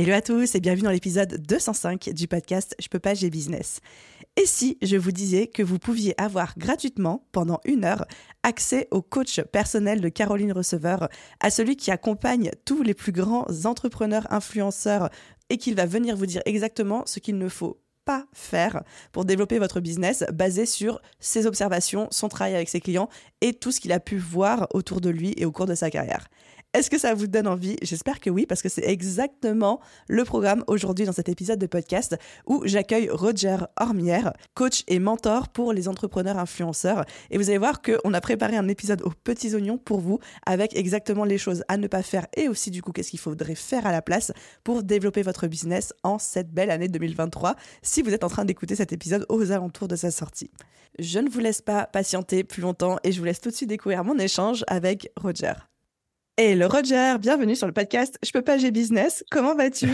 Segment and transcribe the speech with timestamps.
[0.00, 3.80] Hello à tous et bienvenue dans l'épisode 205 du podcast Je peux pas, j'ai business.
[4.36, 8.06] Et si je vous disais que vous pouviez avoir gratuitement, pendant une heure,
[8.44, 11.08] accès au coach personnel de Caroline Receveur,
[11.40, 15.10] à celui qui accompagne tous les plus grands entrepreneurs influenceurs
[15.50, 19.58] et qu'il va venir vous dire exactement ce qu'il ne faut pas faire pour développer
[19.58, 23.08] votre business basé sur ses observations, son travail avec ses clients
[23.40, 25.90] et tout ce qu'il a pu voir autour de lui et au cours de sa
[25.90, 26.28] carrière.
[26.74, 27.76] Est-ce que ça vous donne envie?
[27.80, 32.18] J'espère que oui, parce que c'est exactement le programme aujourd'hui dans cet épisode de podcast
[32.46, 37.06] où j'accueille Roger Hormière, coach et mentor pour les entrepreneurs influenceurs.
[37.30, 40.76] Et vous allez voir qu'on a préparé un épisode aux petits oignons pour vous avec
[40.76, 43.86] exactement les choses à ne pas faire et aussi du coup qu'est-ce qu'il faudrait faire
[43.86, 44.30] à la place
[44.62, 48.76] pour développer votre business en cette belle année 2023 si vous êtes en train d'écouter
[48.76, 50.50] cet épisode aux alentours de sa sortie.
[50.98, 53.70] Je ne vous laisse pas patienter plus longtemps et je vous laisse tout de suite
[53.70, 55.54] découvrir mon échange avec Roger.
[56.40, 59.24] Hello Roger, bienvenue sur le podcast Je peux pas, j'ai business.
[59.28, 59.88] Comment vas-tu?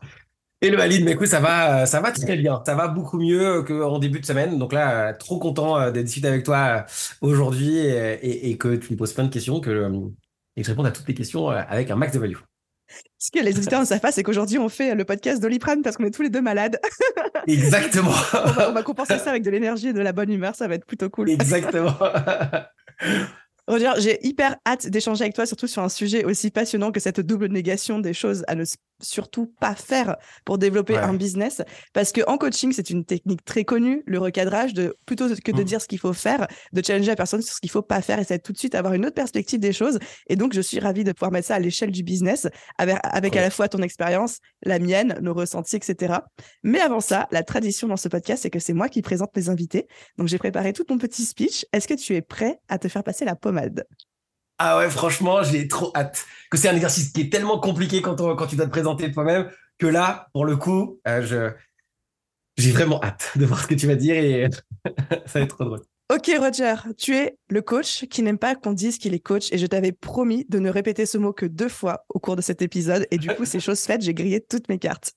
[0.60, 2.62] Hello Aline, mais écoute, ça va, ça va très bien.
[2.66, 4.58] Ça va beaucoup mieux qu'en début de semaine.
[4.58, 6.82] Donc là, trop content euh, d'être discuter avec toi euh,
[7.22, 10.10] aujourd'hui et, que tu me poses plein de questions que, euh,
[10.56, 12.36] et que je réponde à toutes les questions avec un max de value.
[13.16, 15.96] Ce que les auditeurs ne savent pas, c'est qu'aujourd'hui, on fait le podcast d'Oliprane parce
[15.96, 16.78] qu'on est tous les deux malades.
[17.46, 18.12] Exactement.
[18.34, 20.54] on, va, on va compenser ça avec de l'énergie et de la bonne humeur.
[20.54, 21.30] Ça va être plutôt cool.
[21.30, 21.94] Exactement.
[23.68, 27.20] Roger, j'ai hyper hâte d'échanger avec toi, surtout sur un sujet aussi passionnant que cette
[27.20, 28.64] double négation des choses à ne
[29.00, 31.62] surtout pas faire pour développer un business.
[31.92, 35.62] Parce que en coaching, c'est une technique très connue, le recadrage, de plutôt que de
[35.62, 35.64] mmh.
[35.64, 38.18] dire ce qu'il faut faire, de challenger la personne sur ce qu'il faut pas faire
[38.18, 39.98] et c'est tout de suite avoir une autre perspective des choses.
[40.28, 42.48] Et donc, je suis ravie de pouvoir mettre ça à l'échelle du business
[42.78, 46.14] avec, avec à la fois ton expérience, la mienne, nos ressentis, etc.
[46.62, 49.48] Mais avant ça, la tradition dans ce podcast, c'est que c'est moi qui présente mes
[49.48, 49.86] invités.
[50.16, 51.66] Donc, j'ai préparé tout mon petit speech.
[51.72, 53.84] Est-ce que tu es prêt à te faire passer la pommade?
[54.58, 56.26] Ah ouais, franchement, j'ai trop hâte.
[56.50, 59.86] Que c'est un exercice qui est tellement compliqué quand, tu dois te présenter toi-même que
[59.86, 61.52] là, pour le coup, euh, je,
[62.56, 64.48] j'ai vraiment hâte de voir ce que tu vas dire et
[65.26, 65.82] ça va être trop drôle.
[66.10, 69.58] Ok Roger, tu es le coach qui n'aime pas qu'on dise qu'il est coach et
[69.58, 72.62] je t'avais promis de ne répéter ce mot que deux fois au cours de cet
[72.62, 75.12] épisode et du coup c'est chose faite, j'ai grillé toutes mes cartes.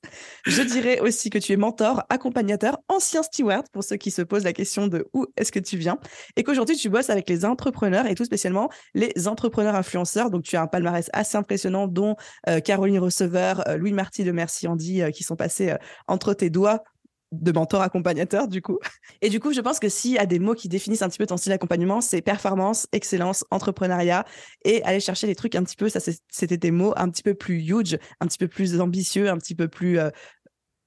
[0.45, 4.43] Je dirais aussi que tu es mentor, accompagnateur, ancien steward pour ceux qui se posent
[4.43, 5.97] la question de où est-ce que tu viens
[6.35, 10.29] et qu'aujourd'hui tu bosses avec les entrepreneurs et tout spécialement les entrepreneurs influenceurs.
[10.29, 12.17] Donc tu as un palmarès assez impressionnant dont
[12.49, 15.73] euh, Caroline Receveur, euh, Louis Marty de Merci Andy euh, qui sont passés
[16.09, 16.83] entre tes doigts
[17.31, 18.79] de mentor accompagnateur du coup.
[19.21, 21.17] Et du coup, je pense que s'il y a des mots qui définissent un petit
[21.17, 24.25] peu ton style d'accompagnement, c'est performance, excellence, entrepreneuriat
[24.65, 25.99] et aller chercher des trucs un petit peu, ça
[26.29, 29.55] c'était des mots un petit peu plus huge, un petit peu plus ambitieux, un petit
[29.55, 30.09] peu plus euh,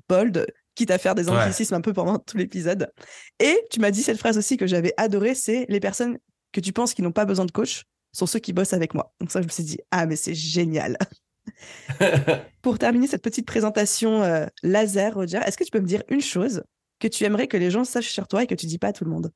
[0.09, 2.93] bold, quitte à faire des anglicismes un peu pendant tout l'épisode.
[3.41, 6.19] Et tu m'as dit cette phrase aussi que j'avais adorée, c'est les personnes
[6.53, 9.13] que tu penses qui n'ont pas besoin de coach sont ceux qui bossent avec moi.
[9.21, 10.97] Donc ça, je me suis dit, ah mais c'est génial.
[12.63, 16.21] Pour terminer cette petite présentation euh, laser, Roger, est-ce que tu peux me dire une
[16.21, 16.65] chose
[17.01, 18.93] que tu aimerais que les gens sachent sur toi et que tu dis pas à
[18.93, 19.33] tout le monde?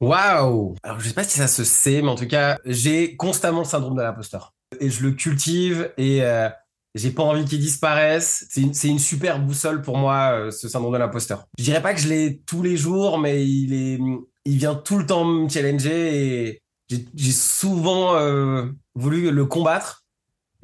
[0.00, 3.60] Waouh Alors je sais pas si ça se sait, mais en tout cas, j'ai constamment
[3.60, 4.52] le syndrome de l'imposteur.
[4.80, 6.48] Et je le cultive et euh,
[6.94, 8.44] j'ai pas envie qu'il disparaisse.
[8.50, 11.46] C'est une, une, super boussole pour moi, euh, ce syndrome de l'imposteur.
[11.58, 14.00] Je dirais pas que je l'ai tous les jours, mais il, est,
[14.44, 18.14] il vient tout le temps me challenger et j'ai souvent
[18.94, 20.03] voulu le combattre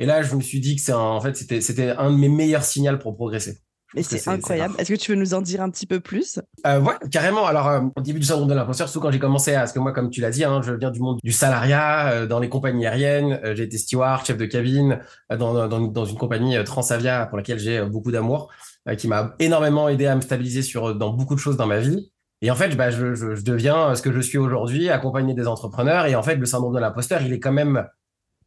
[0.00, 2.30] et là, je me suis dit que c'est en fait, c'était, c'était un de mes
[2.30, 3.58] meilleurs signaux pour progresser.
[3.94, 4.74] Mais c'est incroyable.
[4.78, 6.38] Est-ce que tu veux nous en dire un petit peu plus?
[6.66, 7.44] Euh, Ouais, carrément.
[7.44, 9.78] Alors, euh, au début du syndrome de l'imposteur, surtout quand j'ai commencé à, parce que
[9.78, 12.48] moi, comme tu l'as dit, hein, je viens du monde du salariat, euh, dans les
[12.48, 13.40] compagnies aériennes.
[13.54, 17.82] j'ai été steward, chef de cabine dans, dans, dans, une compagnie Transavia pour laquelle j'ai
[17.82, 18.50] beaucoup d'amour,
[18.96, 22.10] qui m'a énormément aidé à me stabiliser sur dans beaucoup de choses dans ma vie.
[22.40, 25.46] Et en fait, bah, je, je, je deviens ce que je suis aujourd'hui, accompagner des
[25.46, 26.06] entrepreneurs.
[26.06, 27.86] Et en fait, le syndrome de l'imposteur, il est quand même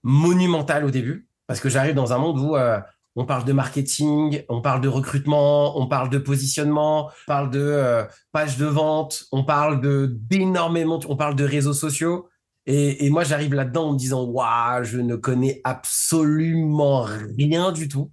[0.01, 2.79] monumental au début parce que j'arrive dans un monde où euh,
[3.15, 7.59] on parle de marketing, on parle de recrutement, on parle de positionnement, on parle de
[7.59, 12.27] euh, page de vente, on parle de d'énormément, on parle de réseaux sociaux.
[12.65, 17.05] Et, et moi, j'arrive là-dedans en me disant, waouh, je ne connais absolument
[17.37, 18.09] rien du tout.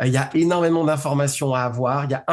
[0.00, 2.24] Euh, il y a énormément d'informations à avoir, il y a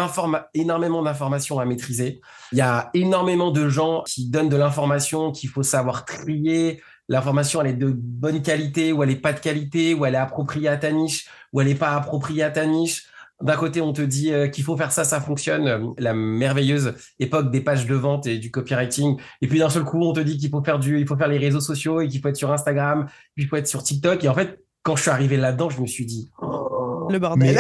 [0.54, 5.50] énormément d'informations à maîtriser, il y a énormément de gens qui donnent de l'information qu'il
[5.50, 9.94] faut savoir trier, l'information elle est de bonne qualité ou elle est pas de qualité
[9.94, 13.08] ou elle est appropriée à ta niche ou elle est pas appropriée à ta niche.
[13.40, 16.96] D'un côté, on te dit euh, qu'il faut faire ça, ça fonctionne, euh, la merveilleuse
[17.20, 19.20] époque des pages de vente et du copywriting.
[19.42, 21.28] Et puis d'un seul coup, on te dit qu'il faut faire du, il faut faire
[21.28, 23.06] les réseaux sociaux et qu'il faut être sur Instagram,
[23.36, 24.24] puis il faut être sur TikTok.
[24.24, 27.60] Et en fait, quand je suis arrivé là-dedans, je me suis dit, oh, le bordel.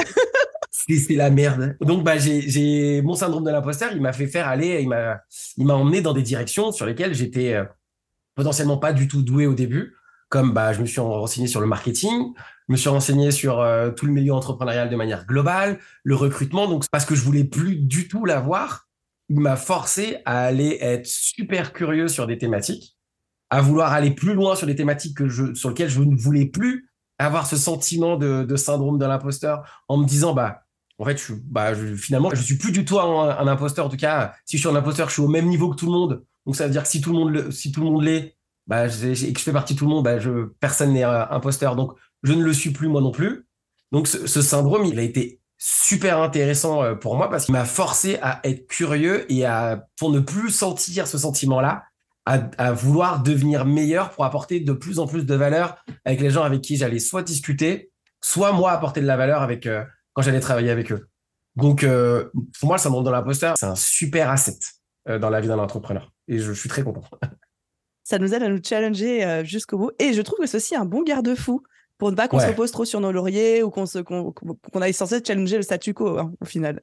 [0.72, 1.76] c'est la merde.
[1.82, 5.20] Donc bah j'ai mon syndrome de l'imposteur, il m'a fait faire aller, il m'a
[5.58, 7.66] il m'a emmené dans des directions sur lesquelles j'étais euh,
[8.38, 9.96] potentiellement pas du tout doué au début.
[10.30, 12.34] Comme bah je me suis renseigné sur le marketing,
[12.68, 16.68] je me suis renseigné sur euh, tout le milieu entrepreneurial de manière globale, le recrutement.
[16.68, 18.88] Donc parce que je voulais plus du tout l'avoir,
[19.30, 22.98] il m'a forcé à aller être super curieux sur des thématiques,
[23.50, 26.46] à vouloir aller plus loin sur des thématiques que je sur lesquelles je ne voulais
[26.46, 30.64] plus avoir ce sentiment de, syndrome de l'imposteur en me disant bah
[31.00, 33.86] en fait, je, bah, je, finalement, je suis plus du tout un, imposteur.
[33.86, 35.86] En tout cas, si je suis un imposteur, je suis au même niveau que tout
[35.86, 36.26] le monde.
[36.48, 38.36] Donc, ça veut dire que si tout le monde, si tout le monde l'est,
[38.66, 41.76] bah, et que je fais partie de tout le monde, bah, je, personne n'est imposteur.
[41.76, 41.92] Donc,
[42.24, 43.48] je ne le suis plus moi non plus.
[43.92, 48.18] Donc, ce, syndrome, il a été super intéressant euh, pour moi parce qu'il m'a forcé
[48.22, 51.84] à être curieux et à, pour ne plus sentir ce sentiment-là,
[52.26, 56.44] à, vouloir devenir meilleur pour apporter de plus en plus de valeur avec les gens
[56.44, 57.92] avec qui j'allais soit discuter,
[58.22, 59.84] soit moi apporter de la valeur avec, euh,
[60.14, 61.08] quand j'allais travailler avec eux.
[61.56, 62.30] Donc, euh,
[62.60, 64.60] pour moi, le syndrome de l'imposteur, c'est un super asset
[65.10, 66.12] euh, dans la vie d'un entrepreneur.
[66.28, 67.04] Et je, suis très content.
[68.04, 69.92] Ça nous aide à nous challenger euh, jusqu'au bout.
[70.00, 71.64] Et je trouve que c'est aussi un bon garde-fou
[71.98, 75.20] pour ne pas qu'on se repose trop sur nos lauriers ou qu'on qu'on, aille censé
[75.26, 76.82] challenger le statu quo, hein, au final.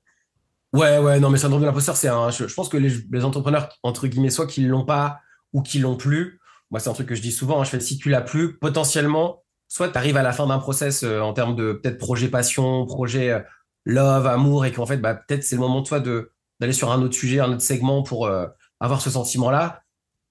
[0.73, 2.31] Ouais, ouais, non, mais syndrome de l'imposteur, c'est un.
[2.31, 5.20] Je, pense que les, entrepreneurs, entre guillemets, soit qu'ils l'ont pas
[5.52, 6.40] ou qu'ils l'ont plus.
[6.70, 7.61] Moi, c'est un truc que je dis souvent.
[7.61, 10.58] Hein, je fais si tu l'as plus, potentiellement, soit tu arrives à la fin d'un
[10.58, 13.40] process euh, en termes de peut-être projet passion, projet euh,
[13.85, 16.90] love, amour, et qu'en fait, bah, peut-être c'est le moment de toi de d'aller sur
[16.90, 18.47] un autre sujet, un autre segment pour euh,
[18.81, 19.82] avoir ce sentiment-là.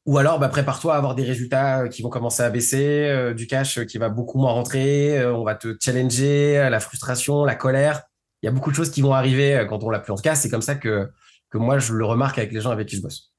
[0.05, 3.85] Ou alors, bah, prépare-toi à avoir des résultats qui vont commencer à baisser, du cash
[3.85, 8.01] qui va beaucoup moins rentrer, on va te challenger, la frustration, la colère.
[8.41, 10.11] Il y a beaucoup de choses qui vont arriver quand on l'a plus.
[10.11, 11.09] En tout cas, c'est comme ça que,
[11.49, 13.33] que moi, je le remarque avec les gens avec qui je bosse.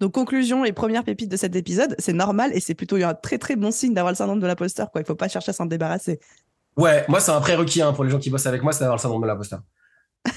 [0.00, 3.38] Donc, conclusion et première pépite de cet épisode, c'est normal et c'est plutôt un très
[3.38, 4.90] très bon signe d'avoir le syndrome de l'imposteur.
[4.90, 5.00] Quoi.
[5.00, 6.20] Il faut pas chercher à s'en débarrasser.
[6.76, 8.96] Ouais, moi, c'est un prérequis hein, pour les gens qui bossent avec moi, c'est d'avoir
[8.96, 9.60] le syndrome de l'imposteur.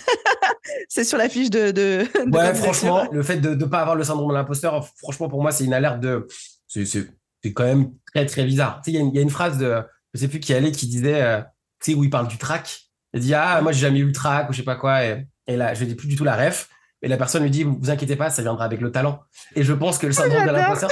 [0.89, 1.71] c'est sur la fiche de.
[1.71, 5.41] de, ouais, franchement, le fait de ne pas avoir le syndrome de l'imposteur, franchement, pour
[5.41, 6.27] moi, c'est une alerte de.
[6.67, 8.81] C'est quand même très très bizarre.
[8.83, 9.81] Tu sais, il y, a une phrase de.
[10.13, 11.21] Je sais plus qui allait qui disait.
[11.21, 11.41] Euh,
[11.81, 12.81] tu sais, où il parle du track.
[13.13, 15.03] Il dit Ah, moi, j'ai jamais eu le track ou je sais pas quoi.
[15.05, 16.69] Et, et là, je dis plus du tout la ref.
[17.01, 19.21] Et la personne lui dit, vous, vous inquiétez pas, ça viendra avec le talent.
[19.55, 20.91] Et je pense que le syndrome de l'imposteur,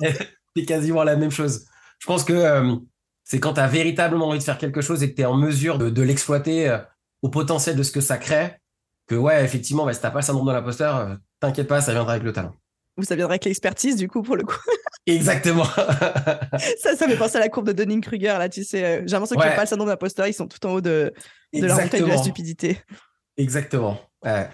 [0.56, 1.64] c'est quasiment la même chose.
[1.98, 2.76] Je pense que euh,
[3.24, 5.36] c'est quand tu as véritablement envie de faire quelque chose et que tu es en
[5.36, 6.78] mesure de, l'exploiter euh,
[7.22, 8.56] au potentiel de ce que ça crée,
[9.08, 11.92] que ouais, effectivement, bah, si t'as pas le syndrome de l'imposteur, euh, t'inquiète pas, ça
[11.92, 12.54] viendra avec le talent.
[12.96, 14.58] Ou ça viendra avec l'expertise, du coup, pour le coup.
[15.06, 15.64] Exactement.
[16.78, 19.02] ça, ça fait penser à la courbe de Dunning-Kruger, là, tu sais.
[19.06, 21.12] J'ai l'impression qu'ils n'ont pas le syndrome de l'imposteur, ils sont tout en haut de,
[21.54, 22.78] de la montagne de la stupidité.
[23.36, 23.98] Exactement.
[24.24, 24.48] Ouais.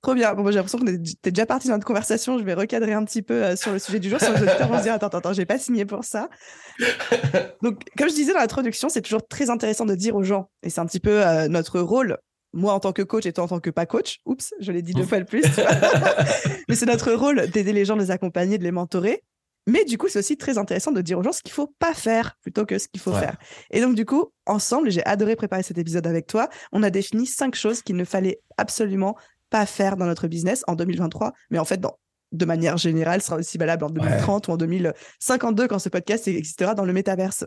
[0.00, 0.32] Trop bien.
[0.34, 0.84] Bon, j'ai l'impression que
[1.20, 2.38] t'es déjà parti dans notre conversation.
[2.38, 4.20] Je vais recadrer un petit peu euh, sur le sujet du jour.
[4.20, 6.28] Sur les auditeurs vont se dire Attends, attends, j'ai pas signé pour ça.
[7.62, 10.70] Donc, comme je disais dans l'introduction, c'est toujours très intéressant de dire aux gens, et
[10.70, 12.16] c'est un petit peu euh, notre rôle,
[12.58, 14.18] moi en tant que coach et toi en tant que pas coach.
[14.26, 15.42] Oups, je l'ai dit deux fois le plus.
[16.68, 19.24] Mais c'est notre rôle d'aider les gens, de les accompagner, de les mentorer.
[19.66, 21.92] Mais du coup, c'est aussi très intéressant de dire aux gens ce qu'il faut pas
[21.92, 23.36] faire plutôt que ce qu'il faut faire.
[23.70, 26.48] Et donc, du coup, ensemble, j'ai adoré préparer cet épisode avec toi.
[26.72, 29.14] On a défini cinq choses qu'il ne fallait absolument
[29.50, 31.98] pas faire dans notre business en 2023, mais en fait, dans,
[32.32, 36.74] de manière générale, sera aussi valable en 2030 ou en 2052 quand ce podcast existera
[36.74, 37.44] dans le métaverse.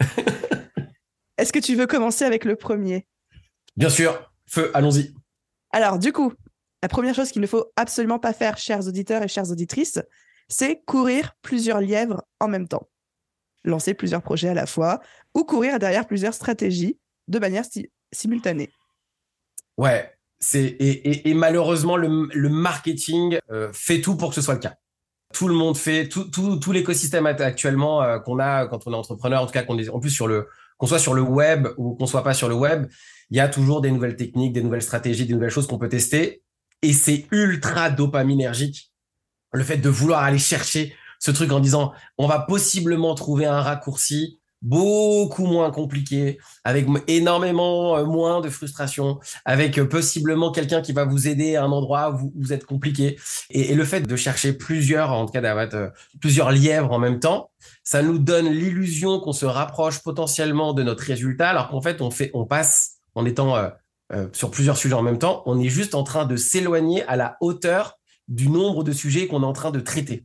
[1.38, 3.06] Est-ce que tu veux commencer avec le premier?
[3.76, 5.14] Bien sûr, feu, allons-y.
[5.70, 6.32] Alors, du coup,
[6.82, 10.00] la première chose qu'il ne faut absolument pas faire, chers auditeurs et chères auditrices,
[10.48, 12.88] c'est courir plusieurs lièvres en même temps.
[13.64, 15.00] Lancer plusieurs projets à la fois
[15.34, 16.98] ou courir derrière plusieurs stratégies
[17.28, 17.64] de manière
[18.12, 18.70] simultanée.
[19.78, 20.14] Ouais,
[20.52, 24.74] et, malheureusement le, marketing euh, fait tout pour que ce soit le cas.
[25.32, 29.42] Tout le monde fait tout, tout, l'écosystème actuellement euh, qu'on a quand on est entrepreneur,
[29.42, 31.94] en tout cas qu'on est en plus sur le qu'on soit sur le web ou
[31.94, 32.86] qu'on soit pas sur le web,
[33.30, 35.88] il y a toujours des nouvelles techniques, des nouvelles stratégies, des nouvelles choses qu'on peut
[35.88, 36.42] tester.
[36.82, 38.92] Et c'est ultra dopaminergique.
[39.52, 43.60] Le fait de vouloir aller chercher ce truc en disant on va possiblement trouver un
[43.60, 50.92] raccourci beaucoup moins compliqué, avec énormément euh, moins de frustration, avec euh, possiblement quelqu'un qui
[50.92, 53.18] va vous aider à un endroit où vous, êtes compliqué.
[53.50, 57.20] Et, le fait de chercher plusieurs, en tout cas d'avoir euh, plusieurs lièvres en même
[57.20, 57.50] temps,
[57.82, 62.10] ça nous donne l'illusion qu'on se rapproche potentiellement de notre résultat, alors qu'en fait on
[62.10, 63.70] fait, on passe en étant
[64.32, 67.36] sur plusieurs sujets en même temps, on est juste en train de s'éloigner à la
[67.40, 70.24] hauteur du nombre de sujets qu'on est en train de traiter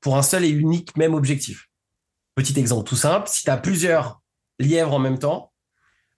[0.00, 1.68] pour un seul et unique même objectif.
[2.34, 4.20] Petit exemple tout simple, si tu as plusieurs
[4.58, 5.52] lièvres en même temps,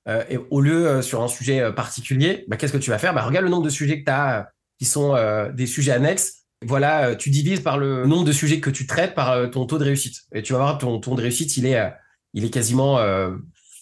[0.09, 2.99] euh, et au lieu euh, sur un sujet euh, particulier, bah, qu'est-ce que tu vas
[2.99, 3.15] faire?
[3.15, 5.15] Bah, Regarde le nombre de sujets que tu as qui sont
[5.53, 6.47] des sujets annexes.
[6.65, 9.85] Voilà, tu divises par le nombre de sujets que tu traites par ton taux de
[9.85, 10.23] réussite.
[10.33, 12.99] Et tu vas voir, ton taux de réussite, il est quasiment,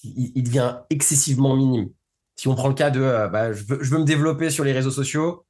[0.03, 1.91] il, devient excessivement minime.
[2.39, 4.73] Si on prend le cas de, bah, je, veux, je veux me développer sur les
[4.73, 5.45] réseaux sociaux,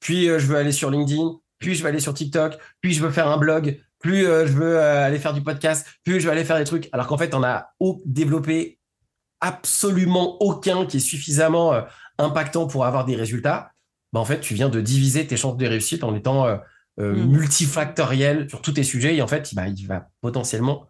[0.00, 3.10] puis je veux aller sur LinkedIn, puis je veux aller sur TikTok, puis je veux
[3.10, 6.58] faire un blog, plus je veux aller faire du podcast, plus je veux aller faire
[6.58, 6.88] des trucs.
[6.92, 7.72] Alors qu'en fait, on a
[8.04, 8.80] développé
[9.42, 11.82] absolument aucun qui est suffisamment euh,
[12.16, 13.72] impactant pour avoir des résultats,
[14.12, 16.56] bah en fait, tu viens de diviser tes chances de réussite en étant euh,
[17.00, 17.26] euh, mm.
[17.26, 19.16] multifactoriel sur tous tes sujets.
[19.16, 20.86] Et en fait, bah, il va potentiellement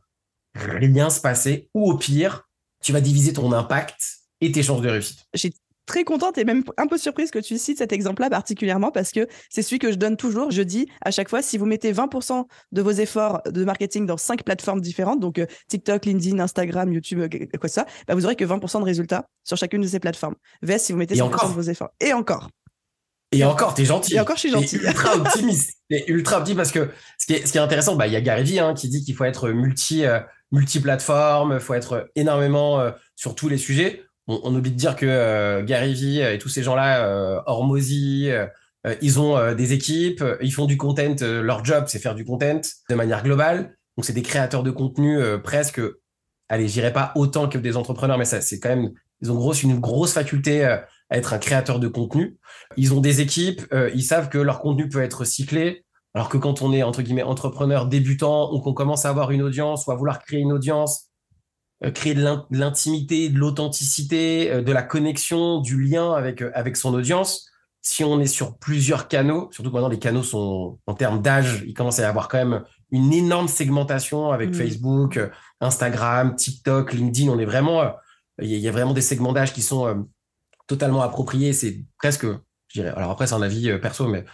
[0.55, 1.71] rien se passer.
[1.75, 2.49] Ou au pire,
[2.83, 5.57] tu vas diviser ton impact et tes chances de réussite
[5.87, 9.27] très contente et même un peu surprise que tu cites cet exemple-là particulièrement parce que
[9.51, 10.51] c'est celui que je donne toujours.
[10.51, 14.17] Je dis à chaque fois, si vous mettez 20% de vos efforts de marketing dans
[14.17, 18.37] cinq plateformes différentes, donc euh, TikTok, LinkedIn, Instagram, YouTube, euh, quoi ça, bah vous aurez
[18.37, 20.35] que 20% de résultats sur chacune de ces plateformes.
[20.63, 21.91] VS si vous mettez 100% de vos efforts.
[22.01, 22.49] Et encore.
[23.35, 24.15] Et encore, t'es gentil.
[24.15, 24.77] Et encore, je suis gentil.
[24.77, 25.73] ultra optimiste.
[25.89, 28.17] T'es ultra optimiste parce que ce qui est, ce qui est intéressant, bah, il y
[28.17, 30.21] a Gary Vee hein, qui dit qu'il faut être multi, euh,
[30.53, 35.63] multi-plateforme, il faut être énormément sur tous les sujets on, oublie de dire que euh,
[35.63, 38.47] Gary Vee et tous ces gens-là, euh, Hormozy, euh,
[39.01, 41.15] ils ont des équipes, ils font du content.
[41.21, 42.61] leur job, c'est faire du content
[42.91, 43.77] de manière globale.
[43.97, 45.81] Donc, c'est des créateurs de contenu presque,
[46.49, 49.63] allez, j'irai pas autant que des entrepreneurs, mais ça, c'est quand même, ils ont grosse,
[49.63, 52.37] une grosse faculté à être un créateur de contenu.
[52.77, 53.63] Ils ont des équipes,
[53.95, 55.85] ils savent que leur contenu peut être cyclé.
[56.15, 59.43] Alors que quand on est, entre guillemets, entrepreneur débutant ou qu'on commence à avoir une
[59.43, 61.12] audience ou à vouloir créer une audience, euh,
[61.91, 66.95] créer de l'intimité, de l'authenticité, euh, de la connexion, du lien avec, euh, avec son
[66.95, 67.49] audience.
[67.81, 71.65] Si on est sur plusieurs canaux, surtout que maintenant les canaux sont en termes d'âge,
[71.67, 72.63] il commence à y avoir quand même
[72.93, 74.55] une énorme segmentation avec mmh.
[74.55, 75.21] Facebook,
[75.61, 77.29] Instagram, TikTok, LinkedIn.
[77.29, 77.93] On est vraiment,
[78.41, 80.07] il y, a vraiment des segments d'âge qui sont
[80.69, 81.53] totalement appropriés.
[81.53, 82.25] C'est presque,
[82.69, 84.25] je dirais, alors après c'est un avis perso, mais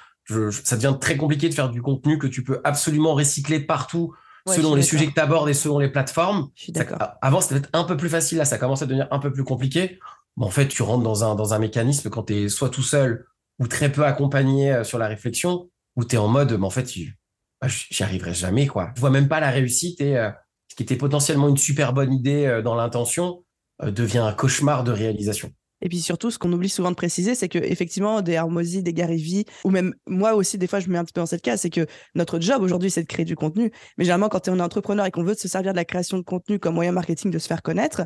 [0.50, 4.12] ça devient très compliqué de faire du contenu que tu peux absolument recycler partout
[4.55, 6.49] selon les sujets que tu abordes et selon les plateformes.
[7.21, 8.38] avant, c'était peut-être un peu plus facile.
[8.38, 9.99] Là, ça commence à devenir un peu plus compliqué.
[10.40, 13.26] en fait, tu rentres dans un, dans un mécanisme quand tu es soit tout seul
[13.59, 16.71] ou très peu accompagné euh, sur la réflexion, où tu es en mode, mais en
[16.71, 16.88] fait,
[17.61, 18.67] bah, j'y arriverai jamais.
[18.67, 18.93] quoi.
[18.95, 20.31] Je vois même pas la réussite et euh,
[20.69, 23.45] ce qui était potentiellement une super bonne idée euh, dans l'intention
[23.83, 25.52] devient un cauchemar de réalisation.
[25.80, 28.92] Et puis surtout, ce qu'on oublie souvent de préciser, c'est que effectivement, des Harmozy, des
[28.92, 31.42] Gary ou même moi aussi, des fois, je me mets un petit peu dans cette
[31.42, 33.73] case, c'est que notre job aujourd'hui, c'est de créer du contenu.
[33.97, 36.23] Mais généralement, quand on est entrepreneur et qu'on veut se servir de la création de
[36.23, 38.02] contenu comme moyen marketing de se faire connaître,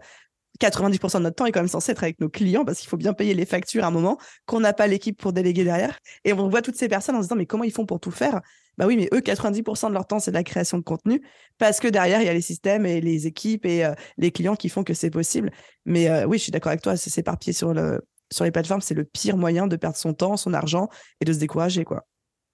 [0.60, 2.96] 90% de notre temps est quand même censé être avec nos clients parce qu'il faut
[2.96, 5.98] bien payer les factures à un moment, qu'on n'a pas l'équipe pour déléguer derrière.
[6.24, 8.10] Et on voit toutes ces personnes en se disant, mais comment ils font pour tout
[8.10, 8.40] faire?
[8.78, 11.22] Bah oui, mais eux, 90% de leur temps, c'est de la création de contenu
[11.58, 14.56] parce que derrière, il y a les systèmes et les équipes et euh, les clients
[14.56, 15.50] qui font que c'est possible.
[15.84, 18.00] Mais euh, oui, je suis d'accord avec toi, c'est s'éparpiller sur, le,
[18.32, 20.88] sur les plateformes, c'est le pire moyen de perdre son temps, son argent
[21.20, 22.06] et de se décourager, quoi.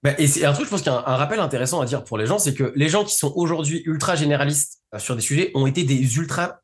[0.03, 2.05] Bah, et c'est un truc, je pense qu'il y a un, rappel intéressant à dire
[2.05, 5.23] pour les gens, c'est que les gens qui sont aujourd'hui ultra généralistes euh, sur des
[5.23, 6.61] sujets ont été des ultra,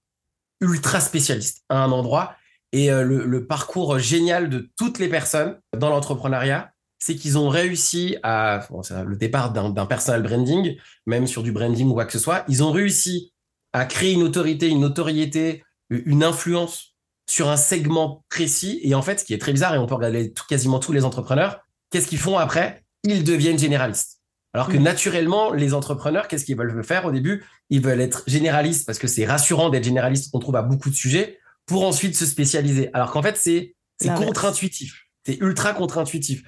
[0.60, 2.36] ultra spécialistes à un endroit.
[2.72, 8.66] Et le parcours génial de toutes les personnes dans l'entrepreneuriat, c'est qu'ils ont réussi à,
[9.06, 12.62] le départ d'un personal branding, même sur du branding ou quoi que ce soit, ils
[12.64, 13.34] ont réussi
[13.74, 16.94] à créer une autorité, une notoriété, une influence
[17.28, 18.80] sur un segment précis.
[18.82, 21.04] Et en fait, ce qui est très bizarre, et on peut regarder quasiment tous les
[21.04, 22.84] entrepreneurs, qu'est-ce qu'ils font après?
[23.02, 24.13] Ils deviennent généralistes.
[24.54, 27.44] Alors que naturellement, les entrepreneurs, qu'est-ce qu'ils veulent faire au début?
[27.70, 30.94] Ils veulent être généralistes parce que c'est rassurant d'être généraliste, on trouve à beaucoup de
[30.94, 32.88] sujets, pour ensuite se spécialiser.
[32.94, 35.06] Alors qu'en fait, c'est contre-intuitif.
[35.26, 36.44] C'est ultra contre-intuitif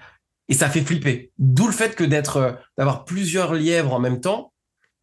[0.49, 1.33] et ça fait flipper.
[1.39, 4.53] D'où le fait que d'être, euh, d'avoir plusieurs lièvres en même temps,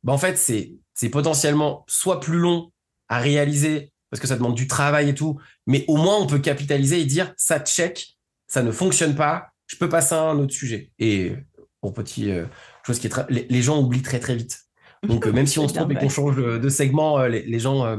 [0.03, 2.71] bah en fait, c'est, c'est potentiellement soit plus long
[3.09, 6.37] à réaliser parce que ça demande du travail et tout, mais au moins on peut
[6.37, 8.15] capitaliser et dire ça check,
[8.47, 10.91] ça ne fonctionne pas, je peux passer à un autre sujet.
[10.99, 11.35] Et
[11.81, 12.45] pour petit euh,
[12.85, 14.59] chose qui est très, les, gens oublient très très vite.
[15.03, 17.97] Donc euh, même si on se trompe et qu'on change de, segment, les, gens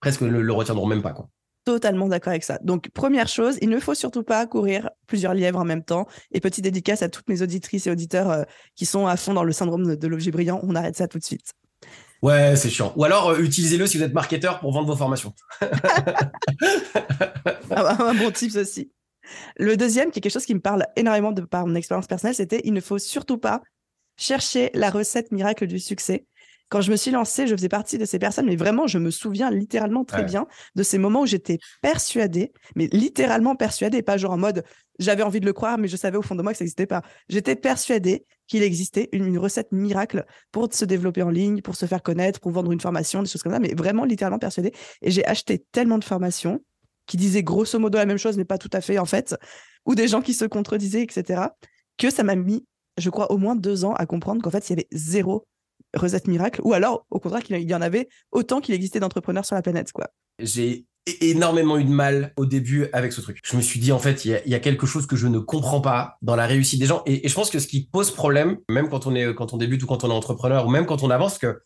[0.00, 1.28] presque ne le retiendront même pas quoi.
[1.64, 2.58] Totalement d'accord avec ça.
[2.62, 6.06] Donc, première chose, il ne faut surtout pas courir plusieurs lièvres en même temps.
[6.30, 8.42] Et petite dédicace à toutes mes auditrices et auditeurs euh,
[8.76, 10.60] qui sont à fond dans le syndrome de, l'objet brillant.
[10.62, 11.54] On arrête ça tout de suite.
[12.20, 12.92] Ouais, c'est chiant.
[12.96, 15.32] Ou alors, euh, utilisez-le si vous êtes marketeur pour vendre vos formations.
[17.70, 18.90] un bon tips aussi.
[19.56, 22.34] Le deuxième, qui est quelque chose qui me parle énormément de par mon expérience personnelle,
[22.34, 23.62] c'était il ne faut surtout pas
[24.16, 26.26] chercher la recette miracle du succès
[26.74, 29.10] quand je me suis lancée, je faisais partie de ces personnes, mais vraiment, je me
[29.10, 34.32] souviens littéralement très bien de ces moments où j'étais persuadée, mais littéralement persuadée, pas genre
[34.32, 34.64] en mode
[34.98, 36.86] j'avais envie de le croire, mais je savais au fond de moi que ça n'existait
[36.86, 37.02] pas.
[37.28, 42.02] J'étais persuadée qu'il existait une, recette miracle pour se développer en ligne, pour se faire
[42.02, 44.72] connaître, pour vendre une formation, des choses comme ça, mais vraiment littéralement persuadée.
[45.02, 46.60] Et j'ai acheté tellement de formations
[47.06, 49.34] qui disaient grosso modo la même chose, mais pas tout à fait en fait,
[49.84, 51.42] ou des gens qui se contredisaient, etc.,
[51.98, 52.66] que ça m'a mis,
[52.98, 55.46] je crois, au moins deux ans à comprendre qu'en fait, il y avait zéro
[55.94, 59.54] recette miracle, ou alors, au contraire, qu'il y en avait autant qu'il existait d'entrepreneurs sur
[59.54, 60.08] la planète, quoi.
[60.40, 60.86] J'ai
[61.20, 63.40] énormément eu de mal au début avec ce truc.
[63.44, 65.80] Je me suis dit, en fait, il y, a, quelque chose que je ne comprends
[65.80, 67.02] pas dans la réussite des gens.
[67.06, 69.82] Et, je pense que ce qui pose problème, même quand on, est, quand on débute
[69.82, 71.60] ou quand on est entrepreneur, ou même quand on avance, que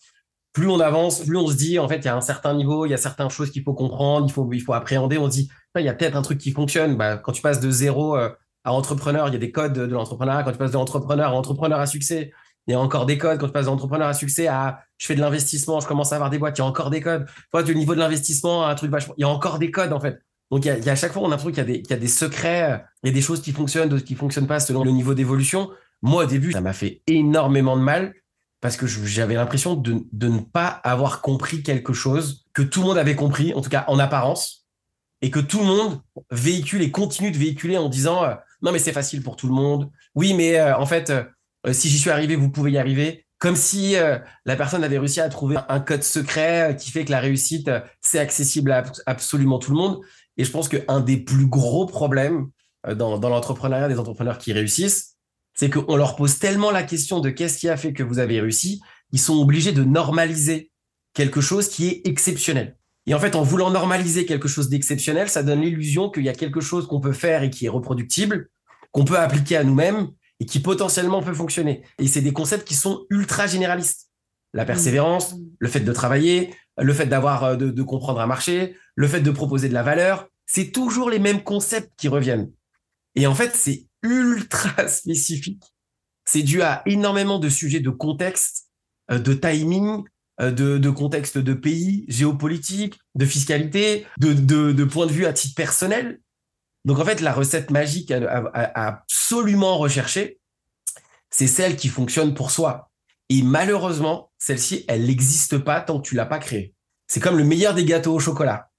[0.53, 2.85] plus on avance, plus on se dit, en fait, il y a un certain niveau,
[2.85, 5.19] il y a certaines choses qu'il faut comprendre, il faut, il faut appréhender.
[5.19, 6.97] On se dit, il y a peut-être un truc qui fonctionne.
[6.97, 8.31] Bah, quand tu passes de zéro euh,
[8.69, 10.43] à entrepreneur, il y a des codes de l'entrepreneuriat.
[10.43, 12.33] Quand tu passes de entrepreneur à entrepreneur à succès,
[12.67, 13.41] il y a encore des codes.
[13.41, 16.29] Quand tu passes d'entrepreneur à succès à je fais de l'investissement, je commence à avoir
[16.29, 17.27] des boîtes, il y a encore des codes.
[17.65, 20.21] Du niveau de l'investissement, un truc vachement, il y a encore des codes en fait.
[20.51, 21.97] Donc il y a, à chaque fois on a l'impression qu'il y des, y a
[21.97, 24.91] des secrets, il y a des choses qui fonctionnent, d'autres qui fonctionnent pas selon le
[24.91, 25.71] niveau d'évolution.
[26.03, 28.15] Moi au début, ça m'a fait énormément de mal
[28.61, 32.87] parce que j'avais l'impression de, de ne pas avoir compris quelque chose que tout le
[32.87, 34.67] monde avait compris, en tout cas en apparence,
[35.23, 38.79] et que tout le monde véhicule et continue de véhiculer en disant euh, non mais
[38.79, 39.91] c'est facile pour tout le monde.
[40.15, 41.25] Oui mais euh, en fait euh,
[41.73, 43.27] si j'y suis arrivé, vous pouvez y arriver.
[43.38, 47.12] Comme si euh, la personne avait réussi à trouver un code secret qui fait que
[47.12, 50.00] la réussite, c'est accessible à absolument tout le monde.
[50.37, 52.49] Et je pense qu'un des plus gros problèmes
[52.97, 55.19] dans, dans l'entrepreneuriat des entrepreneurs qui réussissent,
[55.55, 58.41] c'est qu'on leur pose tellement la question de qu'est-ce qui a fait que vous avez
[58.41, 60.71] réussi, ils sont obligés de normaliser
[61.15, 62.78] quelque chose qui est exceptionnel.
[63.09, 66.35] Et en fait, en voulant normaliser quelque chose d'exceptionnel, ça donne l'illusion qu'il y a
[66.35, 68.50] quelque chose qu'on peut faire et qui est reproductible,
[68.93, 70.09] qu'on peut appliquer à nous-mêmes
[70.41, 71.85] et qui potentiellement peut fonctionner.
[71.99, 74.11] Et c'est des concepts qui sont ultra généralistes.
[74.53, 75.38] La persévérance, mm.
[75.59, 79.31] le fait de travailler, le fait d'avoir euh, de, comprendre un marché, le fait de
[79.31, 82.53] proposer de la valeur, c'est toujours les mêmes concepts qui reviennent.
[83.15, 85.65] Et en fait, c'est ultra spécifique.
[86.27, 88.66] C'est dû à énormément de sujets de contexte,
[89.11, 90.05] euh, de timing,
[90.40, 95.33] de, de contexte de pays, géopolitique, de fiscalité, de, de, de point de vue à
[95.33, 96.20] titre personnel.
[96.85, 100.40] Donc en fait, la recette magique à, absolument rechercher,
[101.31, 102.90] c'est celle qui fonctionne pour soi.
[103.29, 106.74] Et malheureusement, celle-ci, elle n'existe pas tant que tu l'as pas créée.
[107.09, 108.70] C'est comme le meilleur des gâteaux au chocolat.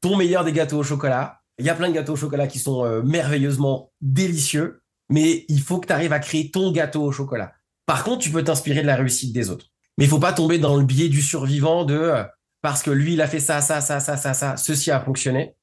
[0.00, 1.40] Ton meilleur des gâteaux au chocolat.
[1.58, 5.60] Il y a plein de gâteaux au chocolat qui sont euh, merveilleusement délicieux, mais il
[5.60, 7.52] faut que tu arrives à créer ton gâteau au chocolat.
[7.86, 9.66] Par contre, tu peux t'inspirer de la réussite des autres.
[9.98, 12.24] Mais il faut pas tomber dans le biais du survivant de euh,
[12.62, 15.54] parce que lui, il a fait ça, ça, ça, ça, ça, ça, ceci a fonctionné.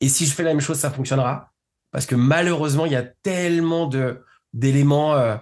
[0.00, 1.52] Et si je fais la même chose, ça fonctionnera.
[1.90, 5.36] Parce que malheureusement, il y a tellement de d'éléments euh,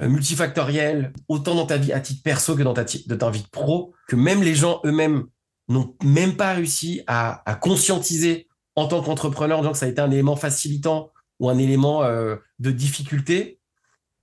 [0.00, 4.16] multifactoriels, autant dans ta vie à titre perso que dans ta, de vie pro, que
[4.16, 5.26] même les gens eux-mêmes
[5.68, 10.36] n'ont même pas réussi à, conscientiser en tant qu'entrepreneur, donc ça a été un élément
[10.36, 13.60] facilitant ou un élément euh, de difficulté,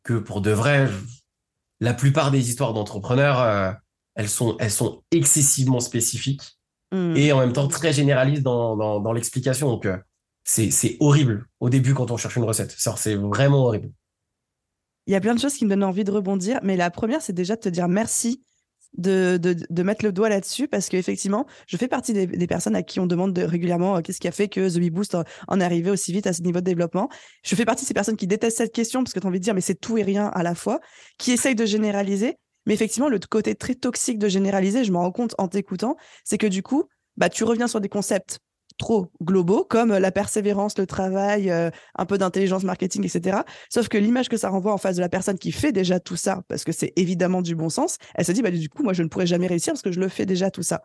[0.03, 0.89] que pour de vrai,
[1.81, 3.71] la plupart des histoires d'entrepreneurs, euh,
[4.15, 6.57] elles, sont, elles sont excessivement spécifiques
[6.91, 7.15] Mm.
[7.15, 9.69] et en même temps très généraliste dans, dans, l'explication.
[9.69, 9.97] Donc, euh,
[10.43, 12.75] c'est horrible au début quand on cherche une recette.
[12.77, 13.91] C'est vraiment horrible.
[15.07, 17.21] Il y a plein de choses qui me donnent envie de rebondir, mais la première,
[17.21, 18.43] c'est déjà de te dire merci
[18.97, 22.99] de, de, mettre le doigt là-dessus parce qu'effectivement, je fais partie des, personnes à qui
[22.99, 26.11] on demande régulièrement euh, qu'est-ce qui a fait que The Boost en, est arrivé aussi
[26.11, 27.09] vite à ce niveau de développement.
[27.43, 29.39] Je fais partie de ces personnes qui détestent cette question parce que tu as envie
[29.39, 30.79] de dire mais c'est tout et rien à la fois,
[31.17, 35.11] qui essayent de généraliser mais effectivement, le côté très toxique de généraliser, je me rends
[35.11, 36.85] compte en t'écoutant, c'est que du coup,
[37.17, 38.39] bah, tu reviens sur des concepts
[38.81, 43.41] trop globaux comme la persévérance, le travail, euh, un peu d'intelligence marketing, etc.
[43.69, 46.15] Sauf que l'image que ça renvoie en face de la personne qui fait déjà tout
[46.15, 48.93] ça, parce que c'est évidemment du bon sens, elle se dit, bah, du coup, moi,
[48.93, 50.81] je ne pourrais jamais réussir parce que je le fais déjà tout ça.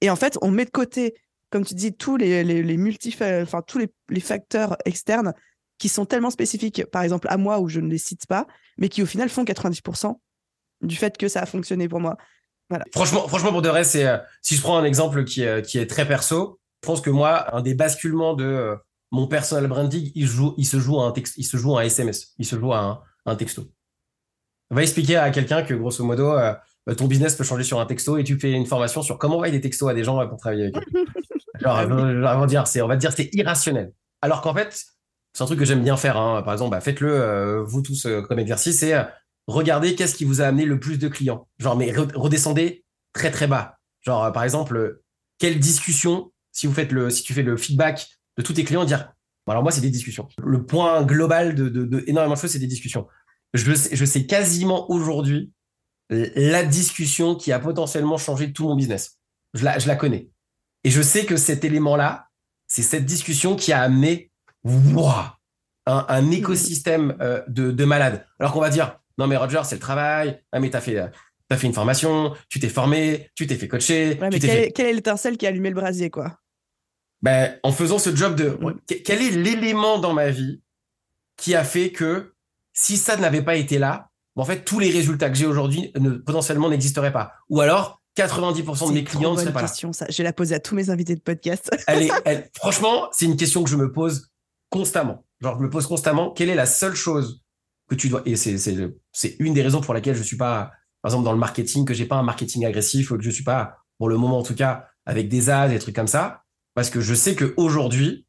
[0.00, 1.14] Et en fait, on met de côté,
[1.50, 5.32] comme tu dis, tous les, les, enfin, tous les, les facteurs externes
[5.78, 8.48] qui sont tellement spécifiques, par exemple à moi, où je ne les cite pas,
[8.78, 10.18] mais qui au final font 90%
[10.82, 12.16] du fait que ça a fonctionné pour moi.
[12.68, 12.84] Voilà.
[12.92, 16.06] Franchement, franchement, pour de vrai, euh, si je prends un exemple qui qui est très
[16.06, 18.76] perso, je pense que moi, un des basculements de euh,
[19.10, 21.80] mon personal branding, il, joue, il se joue à un texte, il se joue à
[21.80, 23.64] un SMS, il se joue à un, un texto.
[24.70, 26.54] On va expliquer à quelqu'un que grosso modo, euh,
[26.96, 29.52] ton business peut changer sur un texto et tu fais une formation sur comment envoyer
[29.52, 31.04] des textos à des gens pour travailler avec eux.
[31.60, 31.86] genre, ah
[32.36, 33.92] on va dire, c'est, on va dire, c'est irrationnel.
[34.22, 34.84] Alors qu'en fait,
[35.32, 36.16] c'est un truc que j'aime bien faire.
[36.16, 36.42] Hein.
[36.42, 38.80] Par exemple, bah, faites-le vous tous comme exercice.
[38.80, 38.94] C'est
[39.46, 41.48] regardez qu'est-ce qui vous a amené le plus de clients.
[41.58, 43.78] Genre, mais redescendez très très bas.
[44.02, 45.00] Genre, euh, par exemple,
[45.38, 48.84] quelle discussion, si vous faites le, si tu fais le feedback de tous tes clients,
[48.84, 49.12] dire,
[49.46, 50.28] alors moi, c'est des discussions.
[50.42, 53.06] Le point global de, de, énormément de choses, c'est des discussions.
[53.54, 55.52] Je sais, je sais quasiment aujourd'hui
[56.10, 59.18] la discussion qui a potentiellement changé tout mon business.
[59.54, 60.30] Je la, je la connais.
[60.84, 62.28] Et je sais que cet élément-là,
[62.66, 64.30] c'est cette discussion qui a amené
[64.66, 65.34] un,
[65.86, 68.26] un, écosystème euh, de, de malades.
[68.38, 70.42] Alors qu'on va dire, non mais Roger, c'est le travail.
[70.52, 74.18] Ah mais t'as fait, as fait une formation, tu t'es formé, tu t'es fait coacher.
[74.20, 76.38] mais quelle est l'étincelle qui a allumé le brasier, quoi?
[77.22, 78.58] Ben, En faisant ce job de...
[79.04, 80.60] Quel est l'élément dans ma vie
[81.36, 82.34] qui a fait que
[82.72, 86.10] si ça n'avait pas été là, en fait, tous les résultats que j'ai aujourd'hui ne,
[86.10, 87.32] potentiellement n'existeraient pas.
[87.48, 90.06] Ou alors, 90% de mes clients ne seraient pas question, Ça.
[90.08, 91.70] Je la poser à tous mes invités de podcast.
[91.86, 94.30] elle est, franchement, c'est une question que je me pose
[94.70, 95.24] constamment.
[95.40, 97.42] Genre, je me pose constamment, quelle est la seule chose
[97.88, 98.22] que tu dois...
[98.26, 100.70] Et c'est une des raisons pour laquelle je suis pas,
[101.02, 103.44] par exemple, dans le marketing, que j'ai pas un marketing agressif, ou que je suis
[103.44, 106.44] pas, pour le moment en tout cas, avec des ads, des trucs comme ça.
[106.78, 108.24] Parce que je sais qu'aujourd'hui,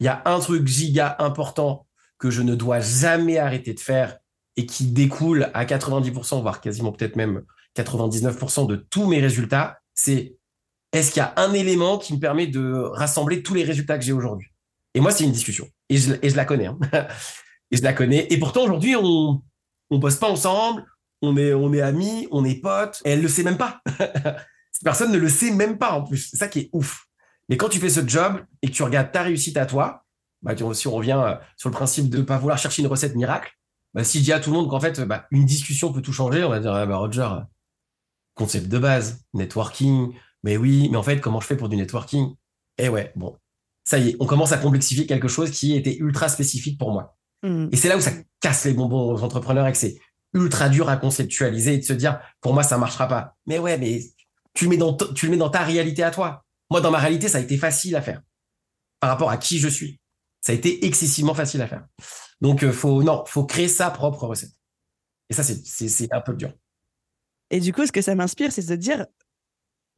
[0.00, 1.86] il y a un truc giga important
[2.18, 4.18] que je ne dois jamais arrêter de faire
[4.56, 7.44] et qui découle à 90%, voire quasiment peut-être même
[7.76, 10.34] 99% de tous mes résultats, c'est
[10.92, 14.04] est-ce qu'il y a un élément qui me permet de rassembler tous les résultats que
[14.04, 14.48] j'ai aujourd'hui?
[14.94, 15.68] Et moi, c'est une discussion.
[15.88, 16.66] Et je, la connais.
[16.66, 16.80] Hein.
[17.70, 18.26] et je la connais.
[18.30, 19.40] Et pourtant, aujourd'hui, on
[19.90, 20.84] on bosse pas ensemble,
[21.20, 23.80] on est, on est amis, on est potes, et elle le sait même pas.
[24.72, 26.30] Cette personne ne le sait même pas en plus.
[26.30, 27.06] C'est ça qui est ouf.
[27.52, 30.06] Mais quand tu fais ce job et que tu regardes ta réussite à toi,
[30.40, 33.14] bah, si on revient euh, sur le principe de ne pas vouloir chercher une recette
[33.14, 33.52] miracle,
[33.92, 36.14] bah, si je dis à tout le monde qu'en fait, bah, une discussion peut tout
[36.14, 37.28] changer, on va dire, ah, bah, Roger,
[38.32, 42.34] concept de base, networking, mais oui, mais en fait, comment je fais pour du networking?
[42.78, 43.36] Eh ouais, bon,
[43.84, 47.18] ça y est, on commence à complexifier quelque chose qui était ultra spécifique pour moi.
[47.42, 47.66] Mmh.
[47.70, 49.98] Et c'est là où ça casse les bonbons aux entrepreneurs et que c'est
[50.32, 53.36] ultra dur à conceptualiser et de se dire, pour moi, ça marchera pas.
[53.44, 54.00] Mais ouais, mais
[54.54, 56.46] tu le mets dans, tu le mets dans ta réalité à toi.
[56.72, 58.22] Moi, dans ma réalité, ça a été facile à faire
[58.98, 60.00] par rapport à qui je suis.
[60.40, 61.86] Ça a été excessivement facile à faire.
[62.40, 64.52] Donc, euh, faut, non, faut créer sa propre recette.
[65.28, 66.50] Et ça, c'est un peu dur.
[67.50, 69.04] Et du coup, ce que ça m'inspire, c'est de dire,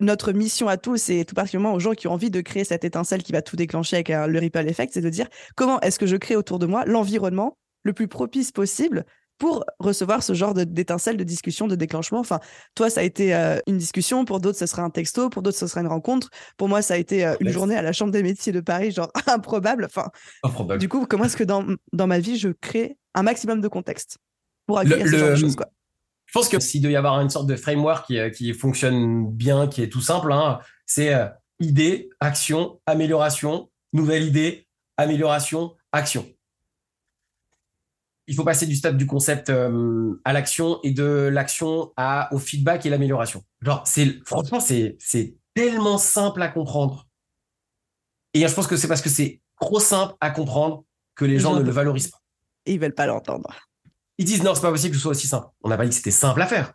[0.01, 2.83] notre mission à tous, et tout particulièrement aux gens qui ont envie de créer cette
[2.83, 6.07] étincelle qui va tout déclencher avec le ripple effect, c'est de dire comment est-ce que
[6.07, 9.07] je crée autour de moi l'environnement le plus propice possible
[9.39, 12.21] pour recevoir ce genre d'étincelle, de, discussion, de déclenchement.
[12.21, 12.41] Enfin,
[12.75, 15.59] toi, ça a été euh, une discussion, pour d'autres, ce serait un texto, pour d'autres,
[15.59, 16.31] ce serait une rencontre.
[16.57, 18.93] Pour moi, ça a été euh, une journée à la Chambre des métiers de Paris,
[18.93, 19.85] genre improbable.
[19.85, 20.09] Enfin,
[20.43, 20.81] improbable.
[20.81, 24.19] Du coup, comment est-ce que dans, dans ma vie, je crée un maximum de contexte
[24.67, 25.67] pour accueillir ce genre de choses quoi?
[26.27, 29.31] Je pense que s'il doit y avoir une sorte de framework qui, euh, qui fonctionne
[29.31, 31.13] bien, qui est tout simple, hein, c'est
[31.61, 34.67] idée, action, amélioration, nouvelle idée,
[34.97, 36.27] amélioration, action
[38.27, 42.39] il faut passer du stade du concept euh, à l'action et de l'action à au
[42.39, 43.45] feedback et l'amélioration.
[43.61, 47.07] Genre, c'est franchement, c'est c'est tellement simple à comprendre.
[48.33, 50.85] Et je pense que c'est parce que c'est trop simple à comprendre
[51.15, 52.19] que les, gens, ne le valorisent pas.
[52.67, 53.55] Ils veulent pas l'entendre.
[54.19, 55.47] Ils disent non, c'est pas possible que ce soit aussi simple.
[55.63, 56.73] On n'a pas dit que c'était simple à faire.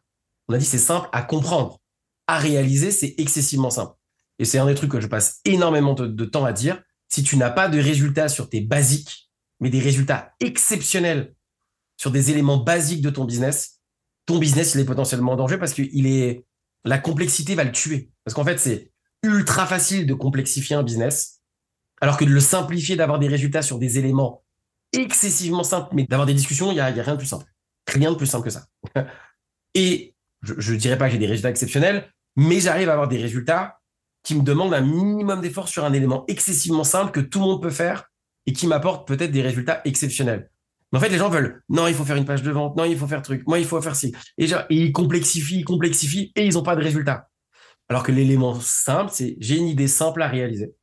[0.48, 1.80] On a dit c'est simple à comprendre.
[2.28, 3.94] À réaliser, c'est excessivement simple.
[4.38, 6.82] Et c'est un des trucs que je passe énormément de temps à dire.
[7.10, 11.34] Si tu n'as pas de résultats sur tes basiques, mais des résultats exceptionnels
[12.00, 13.82] sur des éléments basiques de ton business,
[14.26, 16.46] ton business, il est potentiellement en danger parce que est,
[16.86, 18.10] la complexité va le tuer.
[18.24, 21.42] Parce qu'en fait, c'est ultra facile de complexifier un business,
[22.00, 24.46] alors que de le simplifier, d'avoir des résultats sur des éléments
[24.94, 27.46] excessivement simples, mais d'avoir des discussions, il n'y a, a rien de plus simple.
[27.86, 28.68] Rien de plus simple que ça.
[29.76, 33.18] Et je ne dirais pas que j'ai des résultats exceptionnels, mais j'arrive à avoir des
[33.18, 33.82] résultats
[34.24, 37.62] qui me demandent un minimum d'effort sur un élément excessivement simple que tout le monde
[37.62, 38.06] peut faire
[38.46, 40.50] et qui m'apporte peut-être des résultats exceptionnels.
[40.91, 42.84] Mais en fait, les gens veulent, non, il faut faire une page de vente, non,
[42.84, 44.13] il faut faire truc, moi, il faut faire ci.
[44.38, 47.30] Et, ils complexifient, ils complexifient et ils n'ont pas de résultat.
[47.89, 50.73] Alors que l'élément simple, c'est j'ai une idée simple à réaliser.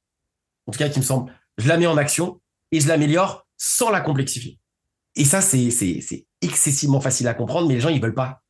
[0.66, 2.40] En tout cas, qui me semble, je la mets en action
[2.72, 4.58] et je l'améliore sans la complexifier.
[5.16, 8.42] Et ça, c'est, excessivement facile à comprendre, mais les gens, ils veulent pas.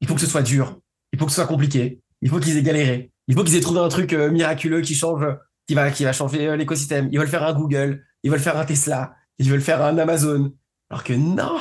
[0.00, 0.78] Il faut que ce soit dur.
[1.12, 2.00] Il faut que ce soit compliqué.
[2.20, 3.10] Il faut qu'ils aient galéré.
[3.28, 5.24] Il faut qu'ils aient trouvé un truc euh, miraculeux qui change,
[5.66, 7.08] qui va, qui va changer euh, l'écosystème.
[7.12, 8.04] Ils veulent faire un Google.
[8.22, 9.14] Ils veulent faire un Tesla.
[9.38, 10.52] Ils veulent faire un Amazon.
[10.92, 11.58] Alors que non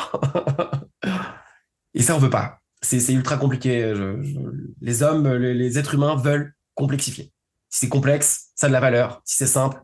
[1.94, 2.60] Et ça, on veut pas.
[2.82, 3.94] C'est ultra compliqué.
[4.82, 7.32] les hommes, les, êtres humains veulent complexifier.
[7.70, 9.22] Si c'est complexe, ça a de la valeur.
[9.24, 9.82] Si c'est simple,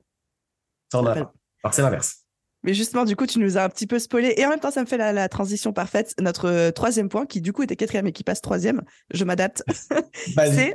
[0.91, 1.33] ça en a pas.
[1.63, 2.25] Alors c'est l'inverse.
[2.63, 4.33] Mais justement, du coup, tu nous as un petit peu spoilé.
[4.35, 6.13] Et en même temps, ça me fait la, transition parfaite.
[6.19, 8.81] Notre euh, troisième point, qui du coup était quatrième et qui passe troisième,
[9.13, 9.63] je m'adapte.
[10.35, 10.73] c'est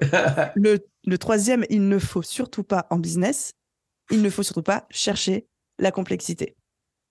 [0.54, 3.52] le, le troisième, il ne faut surtout pas en business,
[4.10, 5.46] il ne faut surtout pas chercher
[5.78, 6.56] la complexité.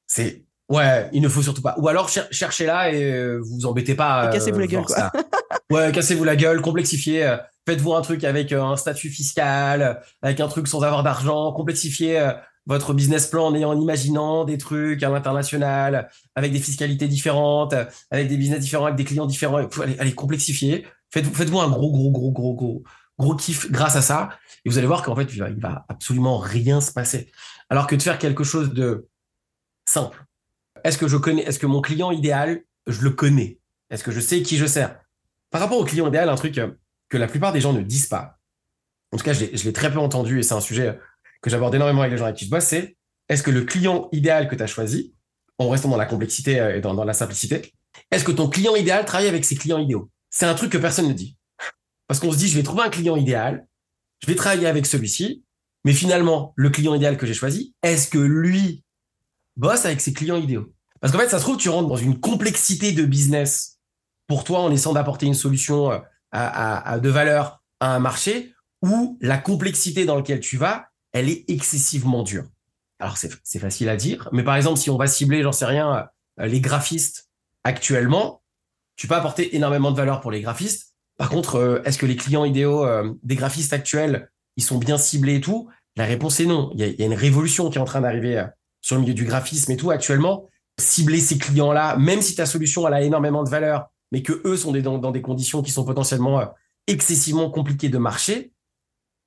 [0.08, 1.75] C'est Ouais, il ne faut surtout pas.
[1.79, 4.29] Ou alors cherchez là et euh, vous embêtez pas.
[4.29, 5.12] cassez-vous la gueule, quoi.
[5.69, 7.25] ouais, cassez-vous la gueule, complexifiez.
[7.25, 11.51] Euh, faites-vous un truc avec euh, un statut fiscal, avec un truc sans avoir d'argent,
[11.51, 12.25] complexifiez
[12.67, 17.75] votre business plan en ayant, en imaginant des trucs à l'international, avec des fiscalités différentes,
[18.10, 19.57] avec des business différents, avec des clients différents.
[19.57, 20.88] Allez, allez complexifier.
[21.12, 22.84] Faites, faites-vous un gros, gros, gros, gros, gros,
[23.19, 24.29] gros kiff grâce à ça.
[24.63, 27.29] Et vous allez voir qu'en fait, il va, il va absolument rien se passer.
[27.69, 29.10] Alors que de faire quelque chose de
[29.86, 30.23] simple.
[30.84, 33.60] Est-ce que mon client idéal, je le connais?
[33.89, 35.00] Est-ce que je sais qui je sers?
[35.50, 36.72] Par rapport au client idéal, un truc euh,
[37.10, 38.39] que la plupart des gens ne disent pas.
[39.12, 40.98] En tout cas, je l'ai, très peu entendu et c'est un sujet
[41.41, 42.96] que j'aborde énormément avec les gens avec qui je bosse, c'est
[43.28, 45.13] est-ce que le client idéal que tu as choisi,
[45.58, 47.74] en restant dans la complexité euh, et dans la simplicité,
[48.10, 50.10] est-ce que ton client idéal travaille avec ses clients idéaux?
[50.30, 51.38] C'est un truc que personne ne dit.
[52.08, 53.67] Parce qu'on se dit, je vais trouver un client idéal,
[54.22, 55.44] je vais travailler avec celui-ci,
[55.84, 58.84] mais finalement, le client idéal que j'ai choisi, est-ce que lui
[59.58, 62.20] bosse avec ses clients idéaux Parce qu'en fait, ça se trouve, tu rentres dans une
[62.20, 63.80] complexité de business
[64.28, 69.38] pour toi en essayant d'apporter une solution euh, de valeur à un marché où la
[69.38, 72.46] complexité dans laquelle tu vas, elle est excessivement dure.
[73.00, 76.08] Alors, c'est facile à dire, mais par exemple, si on va cibler, j'en sais rien,
[76.40, 77.30] euh, les graphistes
[77.64, 78.42] actuellement,
[78.96, 80.94] tu peux apporter énormément de valeur pour les graphistes.
[81.18, 82.88] Par contre, euh, est-ce que les clients idéaux
[83.24, 85.70] des graphistes actuels, ils sont bien ciblés et tout?
[85.98, 86.72] La réponse est non.
[86.74, 88.46] Il y a une révolution qui est en train d'arriver
[88.82, 90.50] sur le milieu du graphisme et tout actuellement.
[90.80, 94.58] Cibler ces clients-là, même si ta solution elle a énormément de valeur, mais que eux
[94.58, 96.54] sont dans, des conditions qui sont potentiellement
[96.88, 98.52] excessivement compliquées de marcher,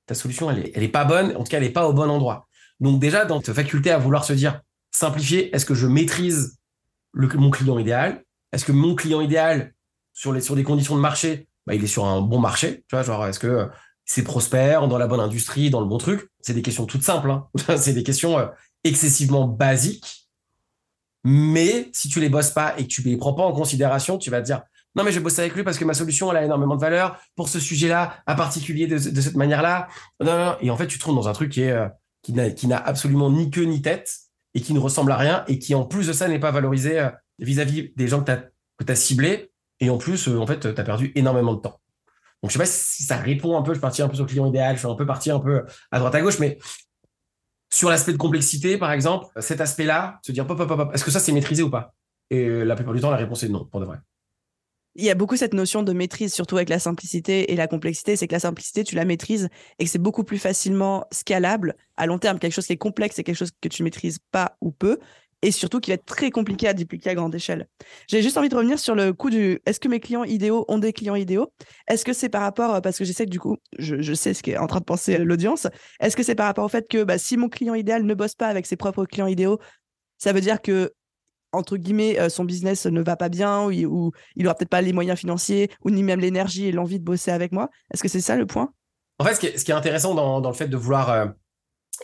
[0.05, 1.35] ta solution elle est, elle est pas bonne.
[1.37, 2.47] En tout cas, elle est pas au bon endroit.
[2.79, 6.57] Donc déjà, dans cette faculté à vouloir se dire, simplifier, est-ce que je maîtrise
[7.13, 8.23] mon client idéal?
[8.51, 9.73] Est-ce que mon client idéal,
[10.13, 12.83] sur, des conditions de marché, bah, il est sur un bon marché?
[12.91, 13.69] Est-ce que
[14.05, 16.29] c'est prospère, dans la bonne industrie, dans le bon truc?
[16.41, 17.31] C'est des questions toutes simples.
[17.31, 18.47] Hein c'est des questions euh,
[18.85, 20.29] excessivement basiques.
[21.25, 24.29] Mais si tu les bosses pas et que tu les prends pas en considération, tu
[24.29, 24.61] vas te dire,
[24.95, 26.81] non, mais je vais bosser avec lui parce que ma solution, elle a énormément de
[26.81, 29.89] valeur pour ce sujet-là, à particulier de, cette manière-là.
[30.21, 31.89] Non, non, et en fait, tu te trouves dans un truc euh,
[32.21, 34.13] qui n'a absolument ni queue ni tête
[34.55, 36.99] et qui ne ressemble à rien et qui en plus de ça n'est pas valorisé
[36.99, 38.31] euh, vis-à-vis des gens que
[38.83, 41.79] tu as, ciblés et en plus euh, en fait tu as perdu énormément de temps.
[42.41, 44.29] Donc je sais pas si ça répond un peu, je parti un peu sur le
[44.29, 46.57] client idéal, je suis un peu parti un peu à droite à gauche mais
[47.75, 51.11] sur l'aspect de complexité par exemple, cet aspect-là, se dire pop pop pop, est-ce que
[51.11, 51.93] ça c'est maîtrisé ou pas?
[52.29, 53.97] Et la plupart du temps la réponse est non pour de vrai
[54.95, 58.15] il y a beaucoup cette notion de maîtrise, surtout avec la simplicité et la complexité.
[58.15, 62.05] C'est que la simplicité, tu la maîtrises et que c'est beaucoup plus facilement scalable à
[62.05, 62.39] long terme.
[62.39, 64.97] Quelque chose qui est complexe, c'est quelque chose que tu maîtrises pas ou peu
[65.45, 67.67] et surtout qui va être très compliqué à dupliquer à grande échelle.
[68.07, 70.79] J'ai juste envie de revenir sur le coup du est-ce que mes clients idéaux ont
[70.79, 71.53] des clients idéaux?
[71.87, 74.57] Est-ce que c'est par rapport, parce que j'essaie du coup, je, je sais ce qu'est
[74.57, 75.67] en train de penser l'audience,
[75.99, 78.33] est-ce que c'est par rapport au fait que bah, si mon client idéal ne bosse
[78.33, 79.59] pas avec ses propres clients idéaux,
[80.17, 80.91] ça veut dire que
[81.51, 84.81] entre guillemets, euh, son business ne va pas bien ou, ou il aura peut-être pas
[84.81, 87.69] les moyens financiers ou ni même l'énergie et l'envie de bosser avec moi?
[87.93, 88.73] Est-ce que c'est ça le point?
[89.19, 91.11] En fait, ce qui est, ce qui est intéressant dans, dans, le fait de vouloir
[91.11, 91.27] euh,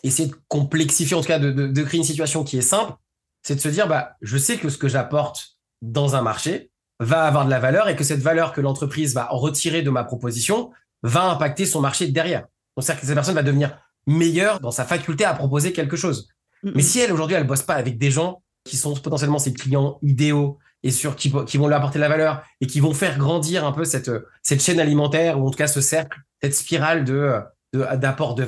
[0.04, 2.94] essayer de complexifier, en tout cas de, de créer une situation qui est simple,
[3.42, 7.24] c'est de se dire, bah, je sais que ce que j'apporte dans un marché va
[7.24, 10.72] avoir de la valeur et que cette valeur que l'entreprise va retirer de ma proposition
[11.04, 12.42] va impacter son marché derrière.
[12.42, 16.28] Donc, c'est-à-dire que cette personne va devenir meilleure dans sa faculté à proposer quelque chose.
[16.64, 19.98] Mais si elle, aujourd'hui, elle bosse pas avec des gens qui sont potentiellement ses clients
[20.04, 23.18] idéaux et sur qui, qui vont lui apporter de la valeur et qui vont faire
[23.18, 24.12] grandir un peu cette,
[24.44, 27.40] cette chaîne alimentaire ou en tout cas ce cercle, cette spirale de,
[27.74, 28.48] d'apport de, de,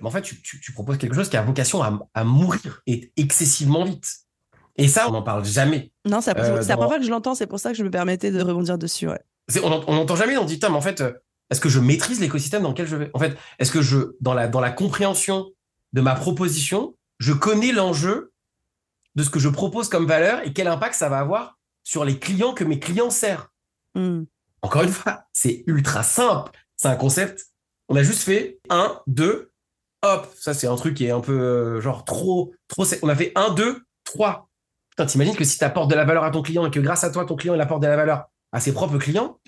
[0.00, 2.82] value, en fait, tu, tu, tu, proposes quelque chose qui a vocation à, à mourir
[2.86, 4.18] et excessivement vite.
[4.76, 5.92] Et ça, on n'en parle jamais.
[6.04, 7.90] Non, c'est euh, la première fois que je l'entends, c'est pour ça que je me
[7.90, 9.08] permettais de rebondir dessus.
[9.08, 9.20] Ouais.
[9.62, 11.02] On n'entend jamais, on dit, mais en fait,
[11.50, 13.10] est-ce que je maîtrise l'écosystème dans lequel je vais?
[13.14, 15.50] En fait, est-ce que je, dans la, dans la compréhension
[15.92, 18.32] de ma proposition, je connais l'enjeu
[19.14, 22.18] de ce que je propose comme valeur et quel impact ça va avoir sur les
[22.18, 23.48] clients que mes clients servent.
[23.94, 24.24] Mm.
[24.62, 26.52] Encore une fois, c'est ultra simple.
[26.76, 27.46] C'est un concept.
[27.88, 29.52] On a juste fait un, deux,
[30.02, 30.32] hop.
[30.38, 32.84] Ça, c'est un truc qui est un peu euh, genre trop, trop.
[33.02, 34.48] On a fait un, deux, trois.
[34.90, 37.04] Putain, t'imagines que si tu apportes de la valeur à ton client et que grâce
[37.04, 39.38] à toi, ton client, il apporte de la valeur à ses propres clients,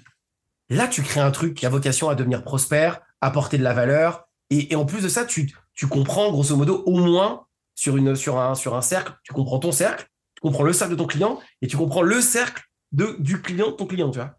[0.69, 4.29] là, tu crées un truc qui a vocation à devenir prospère, apporter de la valeur.
[4.51, 5.55] Et, en plus de ça, tu,
[5.89, 10.73] comprends, grosso modo, au moins sur, un, cercle, tu comprends ton cercle, tu comprends le
[10.73, 14.19] cercle de ton client et tu comprends le cercle de, du client ton client, tu
[14.19, 14.35] vois.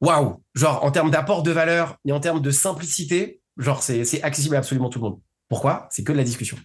[0.00, 4.56] Waouh Genre, en termes d'apport de valeur et en termes de simplicité, genre, c'est accessible
[4.56, 5.20] à absolument tout le monde.
[5.48, 5.88] Pourquoi?
[5.90, 6.56] C'est que de la discussion.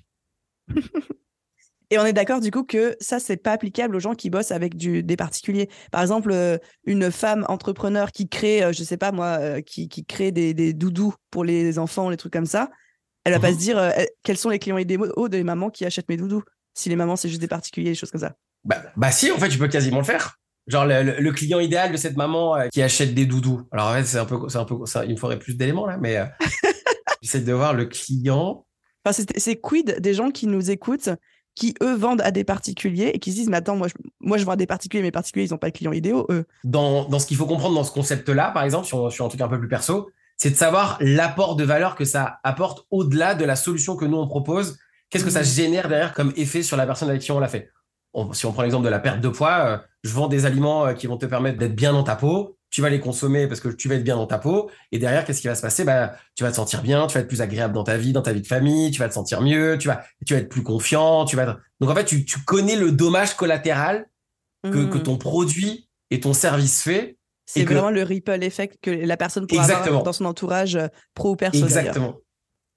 [1.91, 4.51] Et on est d'accord du coup que ça, c'est pas applicable aux gens qui bossent
[4.51, 5.69] avec du, des particuliers.
[5.91, 9.89] Par exemple, euh, une femme entrepreneur qui crée, euh, je sais pas moi, euh, qui,
[9.89, 12.69] qui crée des, des doudous pour les enfants, les trucs comme ça,
[13.23, 13.91] elle va pas se dire euh,
[14.23, 16.43] quels sont les clients idéaux des mamans qui achètent mes doudous.
[16.75, 18.35] Si les mamans, c'est juste des particuliers, des choses comme ça.
[18.63, 20.35] Bah, bah si, en fait, tu peux quasiment le faire.
[20.67, 23.67] Genre le, le, le client idéal de cette maman qui achète des doudous.
[23.71, 25.87] Alors en fait, c'est un peu, c'est un peu, ça, il me faudrait plus d'éléments
[25.87, 26.19] là, mais
[27.21, 28.65] j'essaie de voir le client.
[29.05, 31.09] Enfin, c'est quid des gens qui nous écoutent,
[31.55, 34.37] qui, eux, vendent à des particuliers et qui se disent, mais attends, moi, je, moi,
[34.37, 36.45] je vends à des particuliers, mais particuliers, ils n'ont pas de clients idéaux, eux.
[36.63, 39.41] Dans, dans ce qu'il faut comprendre dans ce concept-là, par exemple, sur, sur un truc
[39.41, 43.43] un peu plus perso, c'est de savoir l'apport de valeur que ça apporte au-delà de
[43.45, 44.77] la solution que nous, on propose.
[45.09, 45.45] Qu'est-ce que ça mmh.
[45.45, 47.71] génère derrière comme effet sur la personne avec qui on l'a fait?
[48.33, 50.93] Si on prend l'exemple de la perte de poids, euh, je vends des aliments euh,
[50.93, 53.69] qui vont te permettre d'être bien dans ta peau tu vas les consommer parce que
[53.69, 54.69] tu vas être bien dans ta peau.
[54.91, 55.83] Et derrière, qu'est-ce qui va se passer?
[55.83, 58.21] Bah, Tu vas te sentir bien, tu vas être plus agréable dans ta vie, dans
[58.21, 60.63] ta vie de famille, tu vas te sentir mieux, tu vas, tu vas être plus
[60.63, 61.25] confiant.
[61.25, 61.57] Tu vas...
[61.79, 64.07] Donc en fait, tu, tu connais le dommage collatéral
[64.63, 65.03] que, que, mmh.
[65.03, 67.17] ton produit et ton service fait.
[67.45, 71.31] C'est vraiment le ripple effect que la personne pourra avoir dans son entourage euh, pro
[71.31, 71.63] ou perso.
[71.63, 72.17] Exactement.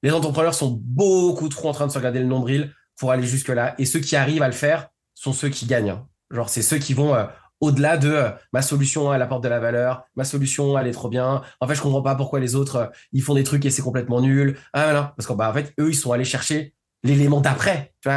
[0.02, 3.74] Les entrepreneurs sont beaucoup trop en train de se regarder le nombril pour aller jusque-là.
[3.78, 5.96] Et ceux qui arrivent à le faire sont ceux qui gagnent.
[6.31, 7.14] Genre, c'est ceux qui vont...
[7.14, 7.26] Euh,
[7.62, 11.09] au-delà de euh, ma solution elle apporte de la valeur, ma solution elle est trop
[11.09, 11.42] bien.
[11.61, 13.83] En fait, je comprends pas pourquoi les autres euh, ils font des trucs et c'est
[13.83, 14.59] complètement nul.
[14.75, 18.11] Ah parce qu'en bah, fait eux ils sont allés chercher l'élément d'après, tu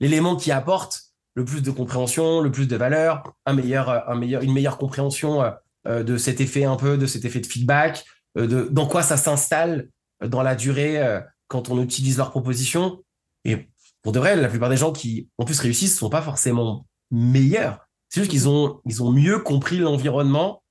[0.00, 1.02] l'élément qui apporte
[1.34, 4.78] le plus de compréhension, le plus de valeur, un meilleur, euh, un meilleur, une meilleure
[4.78, 5.42] compréhension
[5.84, 8.04] de cet effet un peu, de cet effet de feedback,
[8.36, 9.88] de dans quoi ça s'installe
[10.24, 13.02] dans la durée quand on utilise leur proposition.
[13.44, 13.68] Et
[14.02, 17.88] pour de vrai, la plupart des gens qui en plus réussissent sont pas forcément meilleurs
[18.12, 20.62] c'est juste qu'ils ont, ils ont mieux compris l'environnement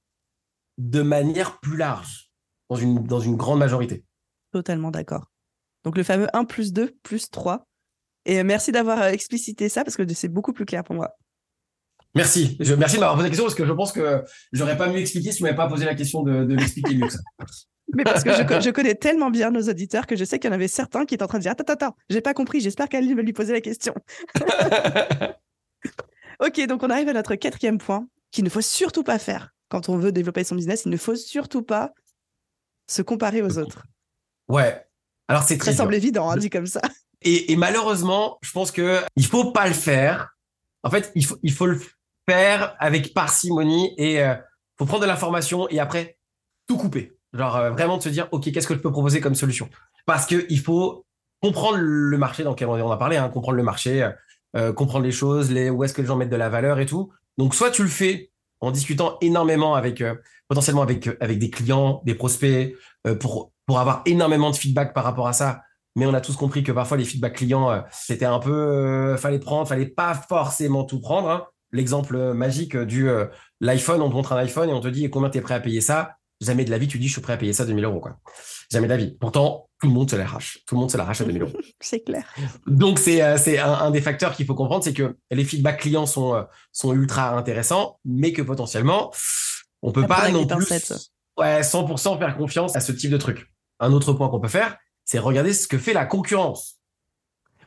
[0.77, 2.31] de manière plus large,
[2.69, 4.05] dans une, dans une grande majorité.
[4.51, 5.25] Totalement d'accord.
[5.83, 7.67] Donc le fameux 1 plus 2 plus 3.
[8.25, 11.15] Et merci d'avoir euh, explicité ça parce que c'est beaucoup plus clair pour moi.
[12.13, 12.57] Merci.
[12.59, 14.99] Je, merci de m'avoir posé la question parce que je pense que j'aurais pas mieux
[14.99, 17.19] expliqué si tu m'avais pas posé la question de, de l'expliquer mieux que ça.
[17.95, 20.51] Mais parce que je, je, connais tellement bien nos auditeurs que je sais qu'il y
[20.51, 22.87] en avait certains qui étaient en train de dire Attends, attends, j'ai pas compris, j'espère
[22.87, 23.95] qu'Aline va lui poser la question.
[26.41, 29.89] Ok, donc on arrive à notre quatrième point qu'il ne faut surtout pas faire quand
[29.89, 30.83] on veut développer son business.
[30.85, 31.91] Il ne faut surtout pas
[32.89, 33.83] se comparer aux autres.
[34.47, 34.83] Ouais.
[35.27, 35.71] Alors c'est très.
[35.71, 36.81] Ça semble évident, hein, dit comme ça.
[37.23, 40.35] Et, malheureusement, je pense que il faut pas le faire.
[40.81, 41.79] En fait, il faut, il faut le
[42.27, 44.33] faire avec parcimonie et il euh,
[44.79, 46.17] faut prendre de l'information et après
[46.67, 47.15] tout couper.
[47.33, 49.69] Genre euh, vraiment de se dire, ok, qu'est-ce que je peux proposer comme solution?
[50.07, 51.05] Parce que il faut
[51.43, 54.09] comprendre le marché dans lequel on a parlé, hein, comprendre le marché,
[54.57, 56.85] euh, comprendre les choses, les, où est-ce que les gens mettent de la valeur et
[56.85, 57.11] tout.
[57.37, 60.15] Donc, soit tu le fais en discutant énormément avec, euh,
[60.47, 62.75] potentiellement avec, euh, avec des clients, des prospects,
[63.19, 65.61] pour, pour avoir énormément de feedback par rapport à ça.
[65.95, 69.67] Mais on a tous compris que parfois les feedbacks clients, c'était un peu, fallait prendre,
[69.67, 71.29] fallait pas forcément tout prendre.
[71.29, 71.47] Hein.
[71.71, 73.09] L'exemple magique du
[73.59, 75.59] l'iPhone, on te montre un iPhone et on te dit combien tu es prêt à
[75.59, 76.17] payer ça?
[76.41, 77.99] Jamais de la vie, tu dis je suis prêt à payer ça 2000 euros.
[77.99, 78.17] Quoi.
[78.71, 79.17] Jamais de la vie.
[79.19, 80.59] Pourtant, tout le monde se l'arrache.
[80.67, 81.57] Tout le monde se l'arrache à 2000 euros.
[81.79, 82.23] c'est clair.
[82.67, 86.05] Donc, c'est euh, c'est un, des facteurs qu'il faut comprendre, c'est que les feedbacks clients
[86.05, 89.11] sont, euh, sont ultra intéressants, mais que potentiellement,
[89.81, 90.67] on peut pas non plus
[91.37, 93.51] ouais, 100% faire confiance à ce type de truc.
[93.79, 96.77] Un autre point qu'on peut faire, c'est regarder ce que fait la concurrence.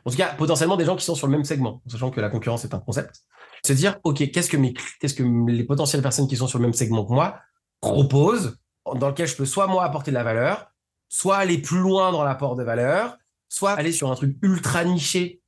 [0.05, 2.29] En tout cas, potentiellement des gens qui sont sur le même segment, sachant que la
[2.29, 3.23] concurrence est un concept.
[3.65, 6.63] Se dire, OK, qu'est-ce que mes, qu'est-ce que les potentielles personnes qui sont sur le
[6.63, 7.39] même segment que moi
[7.81, 10.71] proposent, dans lequel je peux soit moi apporter de la valeur,
[11.09, 13.17] soit aller plus loin dans l'apport de valeur,
[13.49, 15.41] soit aller sur un truc ultra niché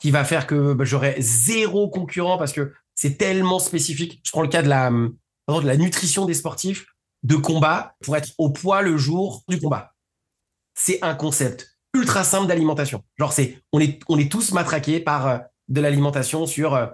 [0.00, 4.20] qui va faire que bah, j'aurai zéro concurrent parce que c'est tellement spécifique.
[4.24, 6.86] Je prends le cas de la, de la nutrition des sportifs
[7.22, 9.94] de combat pour être au poids le jour du combat.
[10.74, 13.02] C'est un concept ultra simple d'alimentation.
[13.16, 16.86] Genre, c'est, on est, on est tous matraqués par euh, de l'alimentation sur euh,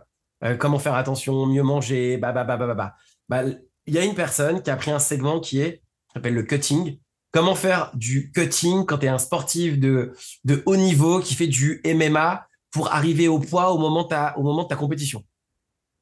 [0.44, 2.94] euh, comment faire attention, mieux manger, bah, bah, bah, bah, bah.
[3.28, 3.42] bah
[3.86, 6.98] il y a une personne qui a pris un segment qui est, s'appelle le cutting,
[7.32, 10.14] comment faire du cutting quand tu es un sportif de,
[10.66, 15.24] haut niveau qui fait du MMA pour arriver au poids au moment, de ta compétition?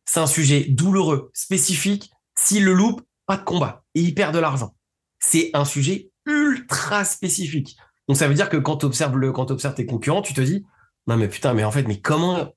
[0.05, 2.11] C'est un sujet douloureux, spécifique.
[2.35, 4.75] S'il le loupe, pas de combat et il perd de l'argent.
[5.19, 7.77] C'est un sujet ultra spécifique.
[8.07, 10.65] Donc ça veut dire que quand tu observes tes concurrents, tu te dis
[11.07, 12.53] non mais putain mais en fait mais comment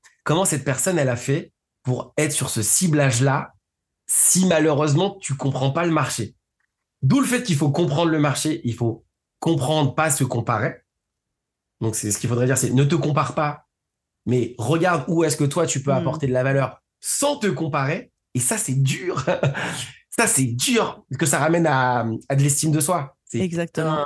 [0.45, 1.51] cette personne elle a fait
[1.84, 3.53] pour être sur ce ciblage là
[4.07, 6.36] si malheureusement tu comprends pas le marché?
[7.01, 9.05] D'où le fait qu'il faut comprendre le marché, il faut
[9.39, 10.83] comprendre, pas se comparer.
[11.81, 13.67] Donc, c'est ce qu'il faudrait dire, c'est ne te compare pas,
[14.25, 15.95] mais regarde où est-ce que toi, tu peux hmm.
[15.97, 18.11] apporter de la valeur sans te comparer.
[18.33, 19.25] Et ça, c'est dur.
[20.09, 23.17] ça, c'est dur, parce que ça ramène à, de l'estime de soi.
[23.33, 24.05] Exactement.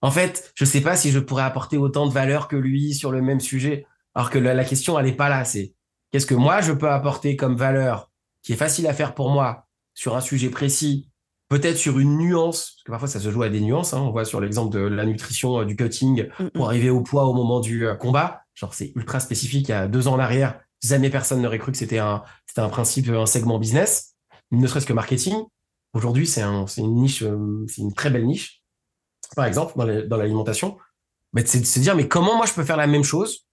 [0.00, 3.10] en fait, je sais pas si je pourrais apporter autant de valeur que lui sur
[3.10, 3.86] le même sujet.
[4.14, 5.44] Alors que la, question, elle n'est pas là.
[5.44, 5.74] C'est
[6.10, 8.10] qu'est-ce que moi, je peux apporter comme valeur
[8.42, 11.10] qui est facile à faire pour moi sur un sujet précis
[11.48, 13.94] peut-être sur une nuance, parce que parfois ça se joue à des nuances.
[13.94, 14.00] Hein.
[14.00, 16.68] on voit sur l'exemple de la nutrition, euh, du cutting, mm, pour mm.
[16.68, 18.42] arriver au poids au moment du euh, combat.
[18.54, 19.68] Genre, c'est ultra spécifique.
[19.68, 22.60] Il y a deux ans en arrière, jamais personne n'aurait cru que c'était un, c'était
[22.60, 24.14] un principe, un segment business,
[24.50, 25.36] ne serait-ce que marketing.
[25.94, 28.62] Aujourd'hui, c'est un, c'est une niche, euh, c'est une très belle niche.
[29.36, 30.78] Par exemple, dans, dans l'alimentation,
[31.32, 33.46] bah, c'est de se dire, mais comment moi je peux faire la même chose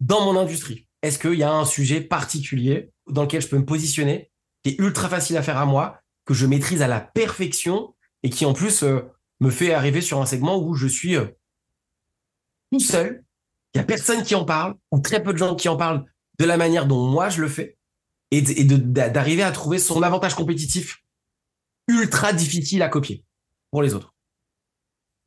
[0.00, 0.86] dans mon industrie?
[1.02, 4.30] Est-ce qu'il y a un sujet particulier dans lequel je peux me positionner,
[4.62, 8.30] qui est ultra facile à faire à moi, que je maîtrise à la perfection et
[8.30, 9.00] qui en plus euh,
[9.40, 11.26] me fait arriver sur un segment où je suis euh,
[12.70, 13.24] tout seul,
[13.74, 16.04] il y a personne qui en parle ou très peu de gens qui en parlent
[16.38, 17.76] de la manière dont moi je le fais
[18.30, 21.04] et d'arriver à trouver son avantage compétitif
[21.86, 23.24] ultra difficile à copier
[23.70, 24.14] pour les autres.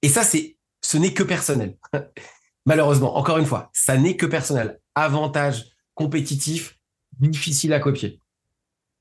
[0.01, 1.77] Et ça, ce n'est que personnel.
[2.65, 4.79] Malheureusement, encore une fois, ça n'est que personnel.
[4.95, 6.79] Avantage compétitif
[7.19, 8.19] difficile à copier.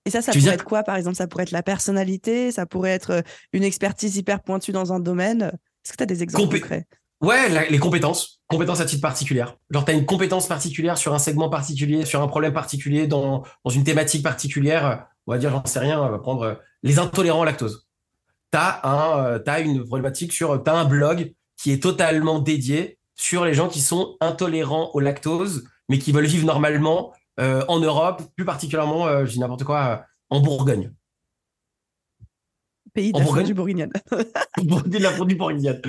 [0.07, 1.17] Et ça, ça pourrait être quoi, par exemple?
[1.17, 5.01] Ça pourrait être la personnalité, ça pourrait être euh, une expertise hyper pointue dans un
[5.01, 5.43] domaine.
[5.43, 6.87] Est-ce que tu as des exemples concrets?
[7.21, 8.43] Ouais, les compétences.
[8.49, 9.45] Compétences à titre particulier.
[9.71, 13.45] Genre, tu as une compétence particulière sur un segment particulier, sur un problème particulier, dans,
[13.65, 15.07] dans une thématique particulière.
[15.27, 17.87] On va dire, j'en sais rien, on va prendre euh, les intolérants au lactose.
[18.53, 18.83] Tu as,
[19.27, 20.63] euh, as, une problématique sur.
[20.63, 25.01] Tu as un blog qui est totalement dédié sur les gens qui sont intolérants au
[25.01, 29.87] lactose, mais qui veulent vivre normalement en Europe, plus particulièrement, euh, je dis n'importe quoi,
[29.87, 29.97] euh,
[30.31, 30.93] en Bourgogne.
[32.93, 33.93] Pays de la du Bourguignonne.
[34.59, 35.81] de la du Bourguignonne.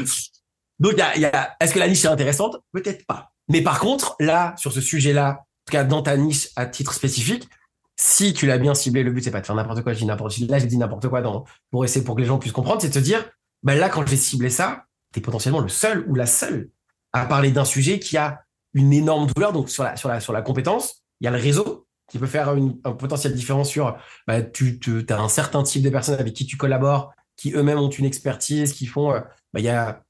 [0.79, 2.57] Donc, y y a, est-ce que la niche est intéressante?
[2.71, 3.31] Peut-être pas.
[3.47, 6.93] Mais par contre, là, sur ce sujet-là, en tout cas dans ta niche à titre
[6.93, 7.47] spécifique,
[7.95, 9.93] si tu l'as bien ciblé, le but c'est pas de faire n'importe quoi.
[9.93, 12.39] Je dis n'importe Là, j'ai dit n'importe quoi dans, pour essayer pour que les gens
[12.39, 13.23] puissent comprendre, c'est de se dire,
[13.63, 16.69] ben là, quand j'ai ciblé ça, tu es potentiellement le seul ou la seule
[17.13, 18.41] à parler d'un sujet qui a
[18.73, 19.53] une énorme douleur.
[19.53, 22.27] Donc sur la sur la sur la compétence, il y a le réseau qui peut
[22.27, 23.97] faire une, un potentiel différence sur,
[24.27, 27.89] bah, tu, as un certain type de personnes avec qui tu collabores, qui eux-mêmes ont
[27.89, 29.21] une expertise, qui font, euh,
[29.51, 30.03] bah, il y a,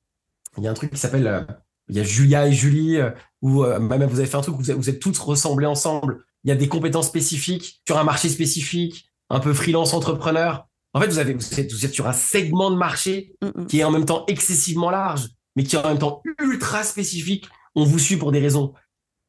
[0.57, 1.41] il y a un truc qui s'appelle, euh,
[1.87, 3.11] il y a Julia et Julie, euh,
[3.41, 5.67] où bah, même vous avez fait un truc où vous êtes, vous êtes tous ressemblés
[5.67, 6.25] ensemble.
[6.43, 10.67] Il y a des compétences spécifiques sur un marché spécifique, un peu freelance entrepreneur.
[10.93, 13.35] En fait, vous avez, vous êtes, vous êtes sur un segment de marché
[13.69, 17.47] qui est en même temps excessivement large, mais qui est en même temps ultra spécifique.
[17.73, 18.73] On vous suit pour des raisons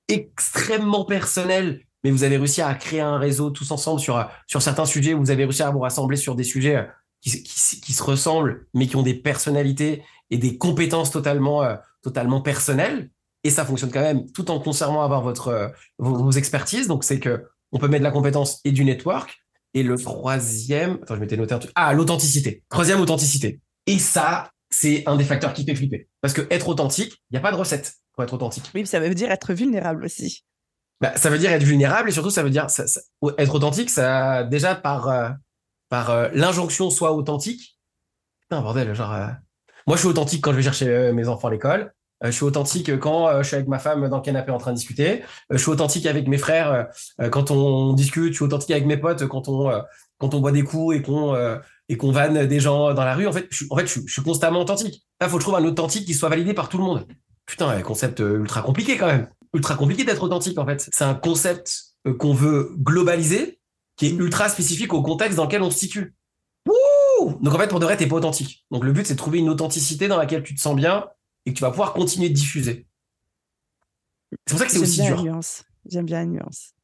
[0.09, 4.85] extrêmement personnel, mais vous avez réussi à créer un réseau tous ensemble sur, sur certains
[4.85, 6.85] sujets, vous avez réussi à vous rassembler sur des sujets euh,
[7.21, 12.41] qui, qui, se ressemblent, mais qui ont des personnalités et des compétences totalement, euh, totalement
[12.41, 13.11] personnelles.
[13.45, 16.89] Et ça fonctionne quand même tout en conservant avoir votre, euh, vos, expertises.
[16.89, 19.37] Donc, c'est que on peut mettre de la compétence et du network.
[19.75, 21.73] Et le troisième, attends, je m'étais noté un truc.
[21.75, 22.65] Ah, l'authenticité.
[22.71, 23.61] Troisième, authenticité.
[23.87, 26.09] Et ça, c'est un des facteurs qui fait flipper.
[26.21, 28.71] Parce que être authentique, il n'y a pas de recette pour être authentique.
[28.75, 30.43] Oui, ça veut dire être vulnérable aussi.
[31.01, 32.67] Bah, ça veut dire être vulnérable et surtout ça veut dire
[33.39, 33.91] être authentique.
[33.91, 35.29] Ça déjà par euh,
[35.91, 37.79] par euh, l'injonction soit authentique.
[38.41, 39.27] Putain bordel, genre euh,
[39.87, 41.93] moi je suis authentique quand je vais chercher mes enfants à l'école.
[42.25, 44.77] je suis authentique quand je suis avec ma femme dans le canapé en train de
[44.77, 45.23] discuter.
[45.51, 46.89] je suis authentique avec mes frères
[47.31, 48.33] quand on discute.
[48.33, 49.83] Je suis authentique avec mes potes quand on
[50.19, 51.37] quand on boit des coups et qu'on
[51.89, 53.27] et qu'on vanne des gens dans la rue.
[53.27, 55.07] En fait, je, en fait, je, suis constamment authentique.
[55.21, 57.07] Là, faut que je trouve un authentique qui soit validé par tout le monde.
[57.47, 59.29] Putain, un concept euh, ultra compliqué quand même.
[59.55, 60.89] Ultra compliqué d'être authentique en fait.
[60.93, 63.61] C'est un concept euh, qu'on veut globaliser,
[63.97, 66.15] qui est ultra spécifique au contexte dans lequel on se situe.
[67.41, 68.65] Donc en fait, pour de vrai, t'es pas authentique.
[68.71, 71.07] Donc le but, c'est de trouver une authenticité dans laquelle tu te sens bien
[71.45, 72.87] et que tu vas pouvoir continuer de diffuser.
[74.47, 75.25] C'est pour ça que c'est aussi dur.
[75.89, 76.75] J'aime bien la nuance.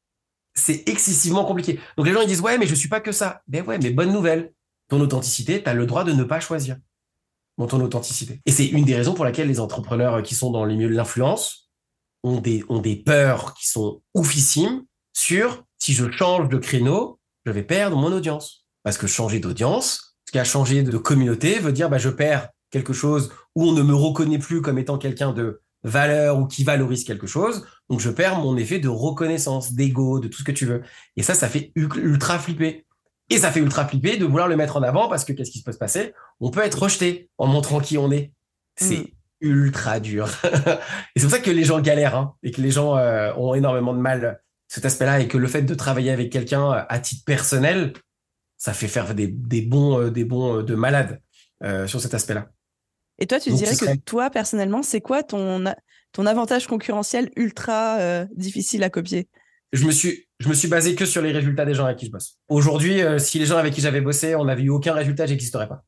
[0.55, 1.81] C'est excessivement compliqué.
[1.97, 3.43] Donc les gens ils disent ouais, mais je suis pas que ça.
[3.49, 4.53] Ben ouais, mais bonne nouvelle.
[4.89, 6.77] Ton authenticité, tu as le droit de ne pas choisir
[7.59, 8.41] dans ton authenticité.
[8.47, 10.95] Et c'est une des raisons pour laquelle les entrepreneurs qui sont dans les milieux de
[10.95, 11.71] l'influence
[12.23, 17.97] ont des, peurs qui sont oufissimes sur si je change de créneau, je vais perdre
[17.97, 18.65] mon audience.
[18.85, 22.49] Parce que changer d'audience, ce qui a changé de communauté, veut dire bah, je perds
[22.71, 26.65] quelque chose où on ne me reconnaît plus comme étant quelqu'un de valeur ou qui
[26.65, 27.67] valorise quelque chose.
[27.91, 30.83] Donc je perds mon effet de reconnaissance, d'ego, de tout ce que tu veux.
[31.17, 32.87] Et ça, ça fait ultra flipper.
[33.33, 35.63] Et ça fait ultra flipper de vouloir le mettre en avant parce que qu'est-ce qui
[35.63, 36.13] peut se passer?
[36.39, 38.31] On peut être rejeté en montrant qui on est.
[38.77, 39.07] C'est mm.
[39.41, 40.29] ultra dur.
[40.45, 40.49] et
[41.17, 43.95] c'est pour ça que les gens galèrent hein, et que les gens euh, ont énormément
[43.95, 47.25] de mal cet aspect-là et que le fait de travailler avec quelqu'un euh, à titre
[47.25, 47.95] personnel,
[48.59, 49.29] ça fait faire des,
[49.63, 51.21] bons, euh, des bons de malades
[51.87, 52.51] sur cet aspect-là.
[53.21, 55.63] Et toi, tu dirais que toi, personnellement, c'est quoi ton,
[56.11, 59.29] ton avantage concurrentiel ultra difficile à copier?
[59.73, 62.07] Je me suis je me suis basé que sur les résultats des gens avec qui
[62.07, 62.41] je bosse.
[62.49, 65.69] Aujourd'hui, euh, si les gens avec qui j'avais bossé, on n'avait eu aucun résultat, j'existerais
[65.69, 65.85] pas.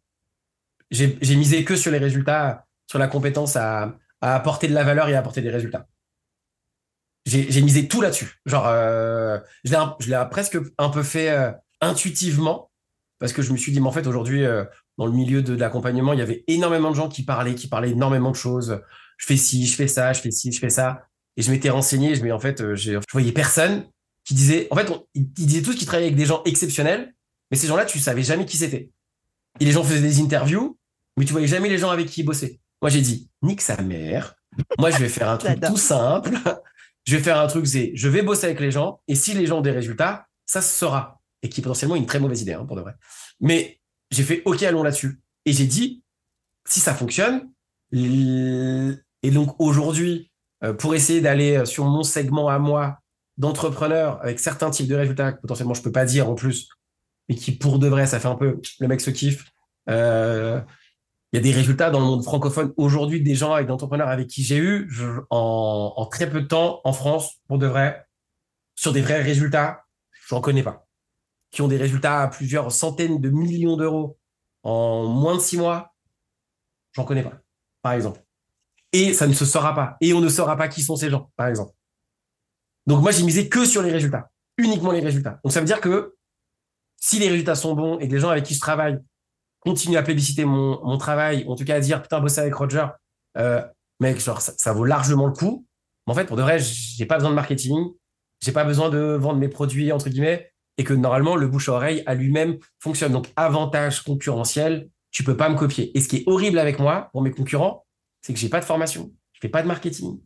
[0.92, 5.14] J'ai misé que sur les résultats, sur la compétence à, apporter de la valeur et
[5.14, 5.88] à apporter des résultats.
[7.26, 8.40] J'ai misé tout là-dessus.
[8.46, 11.50] Genre, euh, je l'ai presque un peu fait euh,
[11.80, 12.70] intuitivement
[13.18, 14.44] parce que je me suis dit, mais en fait, aujourd'hui,
[14.98, 17.90] dans le milieu de, l'accompagnement, il y avait énormément de gens qui parlaient, qui parlaient
[17.90, 18.80] énormément de choses.
[19.16, 21.06] Je fais ci, je fais ça, je fais ci, je fais ça.
[21.36, 23.84] Et je m'étais renseigné, me en fait, je voyais personne
[24.24, 27.14] qui disait, en fait, ils disaient tous qu'ils travaillaient avec des gens exceptionnels,
[27.50, 28.90] mais ces gens-là, tu savais jamais qui c'était.
[29.60, 30.78] Et les gens faisaient des interviews,
[31.16, 32.58] mais tu voyais jamais les gens avec qui ils bossaient.
[32.82, 34.34] Moi, j'ai dit, nique sa mère.
[34.78, 36.36] Moi, je vais faire un truc tout simple.
[37.06, 39.46] je vais faire un truc, c'est je vais bosser avec les gens, et si les
[39.46, 41.20] gens ont des résultats, ça se sera.
[41.42, 42.94] Et qui est potentiellement une très mauvaise idée, hein, pour de vrai.
[43.40, 45.20] Mais j'ai fait OK, allons là-dessus.
[45.44, 46.02] Et j'ai dit,
[46.66, 47.50] si ça fonctionne,
[47.92, 50.30] et donc aujourd'hui,
[50.64, 52.98] euh, pour essayer d'aller euh, sur mon segment à moi
[53.36, 56.68] d'entrepreneur avec certains types de résultats que potentiellement je peux pas dire en plus,
[57.28, 59.44] mais qui pour de vrai, ça fait un peu le mec se kiffe.
[59.88, 60.60] Euh,
[61.32, 64.28] il y a des résultats dans le monde francophone aujourd'hui, des gens avec d'entrepreneurs avec
[64.28, 64.88] qui j'ai eu
[65.30, 68.06] en, très peu de temps en France, pour de vrai,
[68.76, 69.84] sur des vrais résultats,
[70.28, 70.86] j'en connais pas.
[71.50, 74.16] Qui ont des résultats à plusieurs centaines de millions d'euros
[74.62, 75.92] en moins de six mois,
[76.92, 77.40] j'en connais pas,
[77.82, 78.22] par exemple.
[78.92, 79.96] Et ça ne se saura pas.
[80.00, 81.72] Et on ne saura pas qui sont ces gens, par exemple.
[82.86, 85.40] Donc moi, j'ai misé que sur les résultats, uniquement les résultats.
[85.42, 86.14] Donc ça veut dire que
[87.00, 88.98] si les résultats sont bons et que les gens avec qui je travaille
[89.60, 92.86] continue à plébisciter mon, travail, en tout cas à dire putain, bosser avec Roger,
[93.38, 93.62] euh,
[94.00, 95.66] mec, genre, ça, vaut largement le coup.
[96.06, 97.92] Mais en fait, pour de vrai, j'ai pas besoin de marketing,
[98.40, 102.14] j'ai pas besoin de vendre mes produits, entre guillemets, et que normalement, le bouche à
[102.14, 103.12] lui-même fonctionne.
[103.12, 105.96] Donc, avantage concurrentiel, tu peux pas me copier.
[105.96, 107.86] Et ce qui est horrible avec moi, pour mes concurrents,
[108.20, 110.18] c'est que j'ai pas de formation, je fais pas de marketing,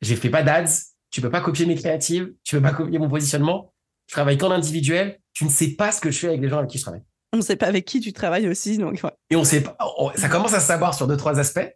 [0.00, 3.08] j'ai fait pas d'ads, tu peux pas copier mes créatives, tu peux pas copier mon
[3.08, 3.72] positionnement,
[4.08, 6.58] je travaille qu'en individuel, tu ne sais pas ce que je fais avec les gens
[6.58, 7.02] avec qui je travaille.
[7.32, 8.76] On ne sait pas avec qui tu travailles aussi.
[8.76, 9.00] Donc,
[9.30, 9.76] Et on sait pas,
[10.16, 11.66] ça commence à se savoir sur deux, trois aspects,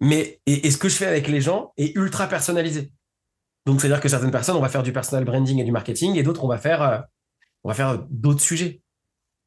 [0.00, 2.92] mais et, ce que je fais avec les gens est ultra personnalisé.
[3.66, 6.22] Donc, c'est-à-dire que certaines personnes, on va faire du personal branding et du marketing, et
[6.22, 6.98] d'autres, on va faire, euh,
[7.64, 8.82] on va faire d'autres sujets.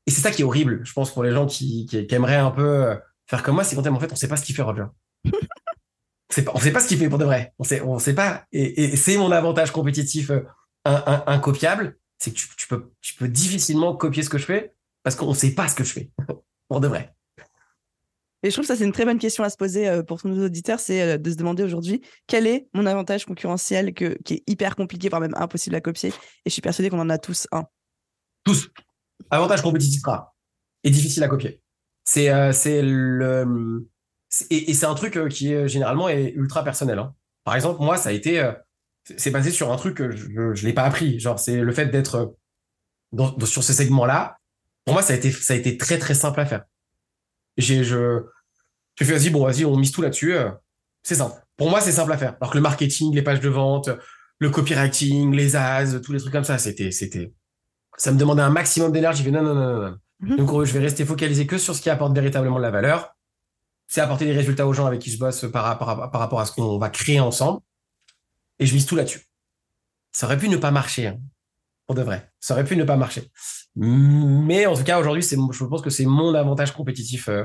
[0.05, 2.85] Et c'est ça qui est horrible, je pense, pour les gens qui, aimeraient un peu
[2.85, 2.95] euh,
[3.27, 4.61] faire comme moi, c'est quand même, en fait, on ne sait pas ce qu'il fait,
[4.61, 4.85] Roger.
[6.38, 7.53] on ne sait pas ce qu'il fait pour de vrai.
[7.59, 8.45] On sait, on sait pas.
[8.51, 10.41] Et, c'est mon avantage compétitif euh,
[10.86, 14.73] incopiable, c'est que tu, tu, peux, tu peux difficilement copier ce que je fais
[15.03, 16.11] parce qu'on ne sait pas ce que je fais,
[16.67, 17.13] pour de vrai.
[18.43, 20.19] Et je trouve que ça, c'est une très bonne question à se poser euh, pour
[20.19, 24.17] tous nos auditeurs, c'est euh, de se demander aujourd'hui quel est mon avantage concurrentiel que,
[24.23, 26.09] qui est hyper compliqué, voire même impossible à copier.
[26.09, 26.13] Et
[26.47, 27.65] je suis persuadé qu'on en a tous un.
[28.43, 28.69] Tous.
[29.29, 30.34] Avantage compétitif rare
[30.84, 31.61] et difficile à copier.
[32.03, 33.88] C'est euh, c'est le
[34.49, 36.99] et, c'est un truc qui est généralement est ultra personnel.
[36.99, 37.13] Hein.
[37.43, 38.51] Par exemple, moi, ça a été
[39.17, 41.19] c'est basé sur un truc que je ne l'ai pas appris.
[41.19, 42.36] Genre, c'est le fait d'être
[43.45, 44.38] sur ce segment-là
[44.86, 46.63] pour moi, ça a été, ça a été très, très simple à faire.
[47.57, 48.23] J'ai, je,
[48.95, 50.34] je fais, vas-y, bon, vas-y, on mise tout là-dessus.
[50.34, 50.49] Euh,
[51.03, 51.36] c'est simple.
[51.57, 52.36] Pour moi, c'est simple à faire.
[52.41, 53.89] Alors que le marketing, les pages de vente,
[54.39, 57.34] le copywriting, les as, tous les trucs comme ça, c'était, c'était,
[57.97, 59.29] ça me demandait un maximum d'énergie.
[59.32, 59.97] non, non, non, non.
[60.19, 60.38] Mhm.
[60.38, 63.15] Donc, je vais rester focalisé que sur ce qui apporte véritablement de la valeur.
[63.91, 66.77] C'est apporter des résultats aux gens avec qui je bosse par, rapport à ce qu'on
[66.77, 67.59] va créer ensemble.
[68.57, 69.27] Et je mise tout là-dessus.
[70.13, 71.19] Ça aurait pu ne pas marcher, hein,
[71.85, 72.31] pour de vrai.
[72.39, 73.29] Ça aurait pu ne pas marcher.
[73.75, 77.43] Mais en tout cas, aujourd'hui, je pense que c'est mon avantage compétitif euh,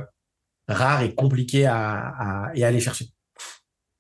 [0.69, 3.07] rare et compliqué à, et aller chercher.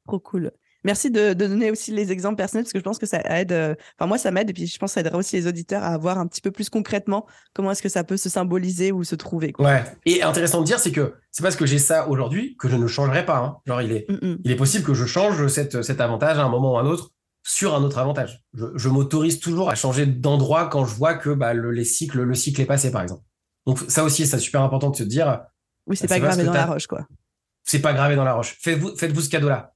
[0.07, 0.53] Trop cool.
[0.87, 3.51] Merci de, donner aussi les exemples personnels parce que je pense que ça aide.
[3.51, 5.82] Euh, enfin, moi, ça m'aide et puis je pense que ça aidera aussi les auditeurs
[5.82, 9.03] à voir un petit peu plus concrètement comment est-ce que ça peut se symboliser ou
[9.03, 9.53] se trouver.
[9.59, 9.82] Ouais.
[10.05, 12.87] Et intéressant de dire, c'est que c'est parce que j'ai ça aujourd'hui que je ne
[12.87, 13.39] changerai pas.
[13.39, 13.57] Hein.
[13.66, 14.39] Genre, il est, mm, mm.
[14.45, 16.87] il est possible que je change cette, cet avantage à un moment ou à un
[16.87, 17.11] autre
[17.43, 18.45] sur un autre avantage.
[18.55, 22.34] Je, m'autorise toujours à changer d'endroit quand je vois que bah, le, les cycles, le
[22.37, 23.22] cycle est passé, par exemple.
[23.66, 25.41] Donc ça aussi, c'est super important de se dire.
[25.89, 27.09] Oui, c'est pas gravé dans la roche, quoi.
[27.64, 28.57] C'est pas gravé dans la roche.
[28.61, 29.76] Faites-vous faites -vous ce cadeau-là.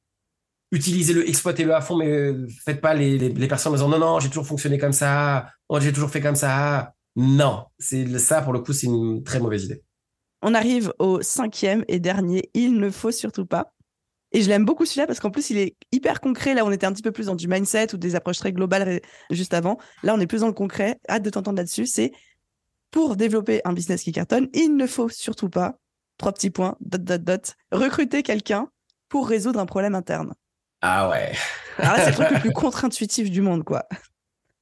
[0.72, 2.32] Utilisez-le, exploitez-le à fond, mais
[2.64, 5.80] faites pas les, les, personnes en disant non, non, j'ai toujours fonctionné comme ça, oh,
[5.80, 6.94] j'ai toujours fait comme ça.
[7.16, 9.82] Non, c'est ça, pour le coup, c'est une très mauvaise idée.
[10.42, 12.50] On arrive au cinquième et dernier.
[12.54, 13.74] Il ne faut surtout pas
[14.32, 16.54] et je l'aime beaucoup celui-là parce qu'en plus, il est hyper concret.
[16.54, 19.00] Là, on était un petit peu plus dans du mindset ou des approches très globales
[19.30, 19.78] juste avant.
[20.02, 21.00] Là, on est plus dans le concret.
[21.08, 21.86] Hâte de t'entendre là-dessus.
[21.86, 22.12] C'est
[22.90, 25.78] pour développer un business qui cartonne, il ne faut surtout pas,
[26.16, 28.68] trois petits points, dot, dot, dot, recruter quelqu'un
[29.08, 30.34] pour résoudre un problème interne.
[30.82, 31.32] Ah ouais.
[31.78, 33.86] Alors là, c'est le truc le plus contre-intuitif du monde, quoi.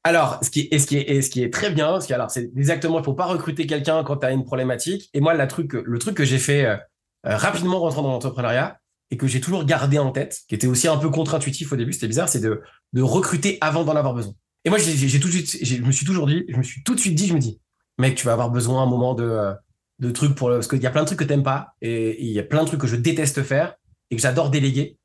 [0.05, 2.31] Alors, ce qui est, ce qui est, ce qui est très bien, parce que alors
[2.31, 5.11] c'est exactement, il faut pas recruter quelqu'un quand tu as une problématique.
[5.13, 6.77] Et moi, la truc, le truc que j'ai fait euh,
[7.25, 8.79] rapidement rentrant dans l'entrepreneuriat,
[9.11, 11.93] et que j'ai toujours gardé en tête, qui était aussi un peu contre-intuitif au début,
[11.93, 12.61] c'était bizarre, c'est de,
[12.93, 14.35] de recruter avant d'en avoir besoin.
[14.65, 16.95] Et moi, j'ai tout de suite, je me suis toujours dit, je me suis tout
[16.95, 17.59] de suite dit, je me dis,
[17.97, 19.55] mec, tu vas avoir besoin un moment de, euh,
[19.99, 22.31] de trucs pour, parce qu'il y a plein de trucs que t'aimes pas, et il
[22.33, 23.77] y a plein de trucs que je déteste faire,
[24.11, 24.99] et que j'adore déléguer,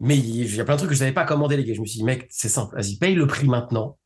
[0.00, 1.74] mais il y a plein de trucs que je savais pas comment déléguer.
[1.74, 3.98] Je me suis dit, mec, c'est simple, vas-y, paye le prix maintenant,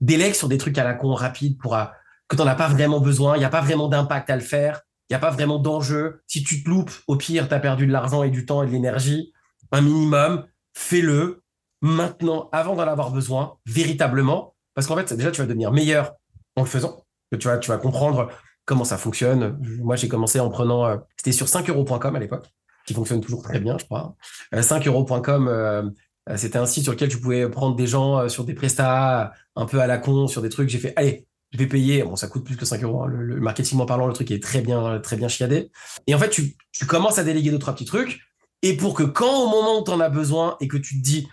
[0.00, 1.84] délègue sur des trucs à la con rapide pour, euh,
[2.28, 4.82] que t'en as pas vraiment besoin, il n'y a pas vraiment d'impact à le faire,
[5.08, 6.20] il n'y a pas vraiment d'enjeu.
[6.26, 8.66] Si tu te loupes, au pire, tu as perdu de l'argent et du temps et
[8.66, 9.32] de l'énergie.
[9.72, 10.44] Un minimum,
[10.74, 11.42] fais-le
[11.80, 14.54] maintenant, avant d'en avoir besoin, véritablement.
[14.74, 16.14] Parce qu'en fait, déjà, tu vas devenir meilleur
[16.56, 17.04] en le faisant.
[17.38, 18.28] Tu vas, tu vas comprendre
[18.66, 19.58] comment ça fonctionne.
[19.80, 22.46] Moi, j'ai commencé en prenant, euh, c'était sur 5euros.com à l'époque,
[22.88, 24.16] qui fonctionne toujours très bien, je crois.
[24.52, 25.82] 5euros.com, euh,
[26.36, 29.80] c'était un site sur lequel tu pouvais prendre des gens sur des prestats un peu
[29.80, 30.68] à la con, sur des trucs.
[30.70, 32.02] J'ai fait, allez, je vais payer.
[32.02, 33.02] Bon, ça coûte plus que 5 euros.
[33.02, 33.08] Hein.
[33.08, 35.70] Le, marketing en parlant, le truc est très bien, très bien chiadé.
[36.06, 38.20] Et en fait, tu, commences à déléguer deux, trois petits trucs.
[38.62, 41.02] Et pour que quand au moment où tu en as besoin et que tu te
[41.02, 41.28] dis,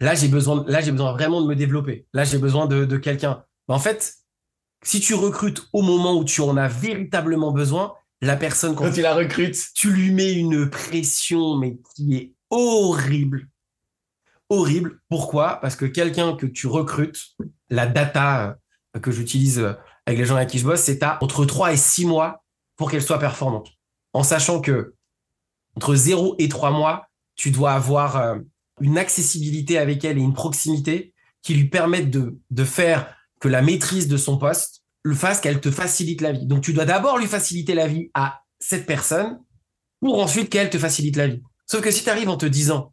[0.00, 2.06] là, j'ai besoin, là, j'ai besoin vraiment de me développer.
[2.12, 3.44] Là, j'ai besoin de quelqu'un.
[3.68, 4.14] En fait,
[4.84, 9.02] si tu recrutes au moment où tu en as véritablement besoin, la personne, quand, tu
[9.02, 13.48] la recrutes, tu lui mets une pression, mais qui est horrible.
[14.48, 15.00] Horrible.
[15.08, 15.60] Pourquoi?
[15.60, 17.20] Parce que quelqu'un que tu recrutes,
[17.70, 18.56] la data
[18.96, 19.72] euh, que j'utilise euh,
[20.06, 22.44] avec les gens avec qui je bosse, c'est à entre 3 et 6 mois
[22.76, 23.68] pour qu'elle soit performante.
[24.12, 24.94] En sachant que
[25.76, 28.38] entre 0 et 3 mois, tu dois avoir euh,
[28.80, 33.60] une accessibilité avec elle et une proximité qui lui permettent de, de faire que la
[33.60, 36.46] maîtrise de son poste le fasse qu'elle te facilite la vie.
[36.46, 39.38] Donc tu dois d'abord lui faciliter la vie à cette personne
[40.00, 41.42] pour ensuite qu'elle te facilite la vie.
[41.66, 42.92] Sauf que si tu arrives en te disant,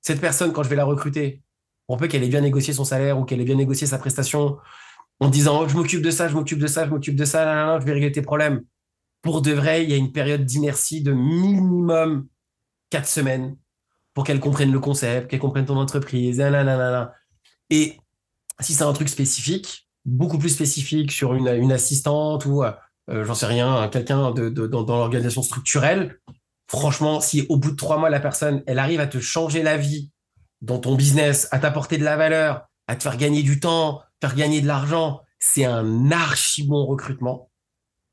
[0.00, 1.42] cette personne, quand je vais la recruter,
[1.88, 4.58] on peut qu'elle ait bien négocié son salaire ou qu'elle ait bien négocié sa prestation,
[5.20, 7.84] en disant, je m'occupe de ça, je m'occupe de ça, je m'occupe de ça, je
[7.84, 8.62] vais régler tes problèmes.
[9.22, 12.26] Pour de vrai, il y a une période d'inertie de minimum
[12.90, 13.56] quatre semaines
[14.12, 16.40] pour qu'elle comprenne le concept, qu'elle comprenne ton entreprise,
[17.70, 17.98] et
[18.60, 23.46] si c'est un truc spécifique, beaucoup plus spécifique sur une, assistante ou, euh, j'en sais
[23.46, 26.18] rien, quelqu'un de, dans l'organisation structurelle,
[26.68, 29.76] franchement, si au bout de trois mois, la personne, elle arrive à te changer la
[29.76, 30.10] vie
[30.60, 34.34] dans ton business, à t'apporter de la valeur, à te faire gagner du temps, faire
[34.34, 37.50] gagner de l'argent, c'est un archi bon recrutement.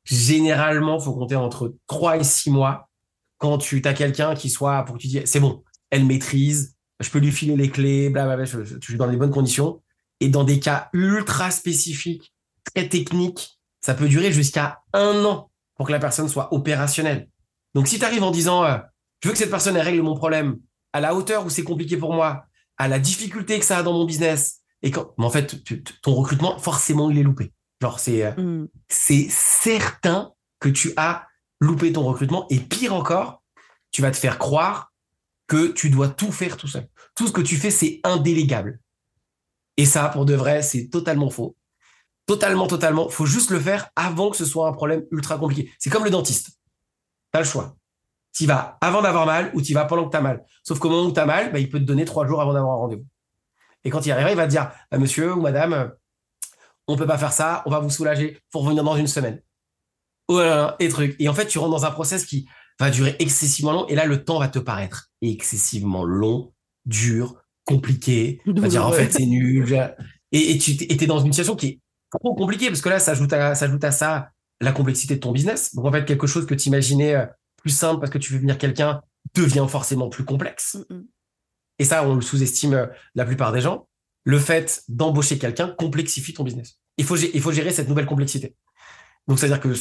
[0.03, 2.89] Généralement, faut compter entre trois et six mois
[3.37, 7.09] quand tu as quelqu'un qui soit pour que tu dis c'est bon, elle maîtrise, je
[7.09, 9.81] peux lui filer les clés, blablabla, je, je, je suis dans les bonnes conditions.
[10.21, 15.87] Et dans des cas ultra spécifiques, très techniques, ça peut durer jusqu'à un an pour
[15.87, 17.27] que la personne soit opérationnelle.
[17.73, 18.77] Donc si tu arrives en disant, euh,
[19.21, 20.59] je veux que cette personne règle mon problème
[20.93, 22.45] à la hauteur où c'est compliqué pour moi,
[22.77, 25.55] à la difficulté que ça a dans mon business, et quand, mais en fait,
[26.01, 27.51] ton recrutement, forcément, il est loupé.
[27.81, 28.67] Genre, c'est, euh, mm.
[28.89, 31.27] c'est certain que tu as
[31.59, 32.47] loupé ton recrutement.
[32.49, 33.43] Et pire encore,
[33.91, 34.91] tu vas te faire croire
[35.47, 36.87] que tu dois tout faire tout seul.
[37.15, 38.79] Tout ce que tu fais, c'est indélégable.
[39.81, 41.57] Et ça, pour de vrai, c'est totalement faux.
[42.27, 43.09] Totalement, totalement.
[43.09, 45.71] Faut juste le faire avant que ce soit un problème ultra compliqué.
[45.79, 46.51] C'est comme le dentiste.
[47.31, 47.75] T'as le choix.
[48.31, 50.45] Tu vas avant d'avoir mal ou tu vas pendant que t'as mal.
[50.61, 52.73] Sauf qu'au moment où t'as mal, bah, il peut te donner trois jours avant d'avoir
[52.73, 53.07] un rendez-vous.
[53.83, 55.91] Et quand il arrivera, il va te dire, bah, monsieur ou madame,
[56.87, 59.41] on peut pas faire ça, on va vous soulager, faut revenir dans une semaine.
[60.27, 60.43] Oh
[60.77, 61.15] et truc.
[61.17, 62.47] Et en fait, tu rentres dans un process qui
[62.79, 63.87] va durer excessivement long.
[63.87, 66.53] Et là, le temps va te paraître excessivement long,
[66.85, 67.40] dur,
[67.71, 68.41] compliqué.
[68.45, 69.65] Va dire, en fait, c'est nul.
[70.31, 71.79] Et, et tu es dans une situation qui est
[72.19, 75.19] trop compliquée parce que là, ça ajoute à, ça ajoute à ça la complexité de
[75.19, 75.75] ton business.
[75.75, 77.25] Donc, en fait, quelque chose que tu imaginais euh,
[77.57, 79.01] plus simple parce que tu veux venir quelqu'un
[79.33, 80.77] devient forcément plus complexe.
[80.89, 81.05] Mm, mm.
[81.79, 83.87] Et ça, on le sous-estime euh, la plupart des gens.
[84.23, 86.79] Le fait d'embaucher quelqu'un complexifie ton business.
[86.97, 88.55] Il faut, il faut gérer cette nouvelle complexité.
[89.27, 89.73] Donc, c'est-à-dire que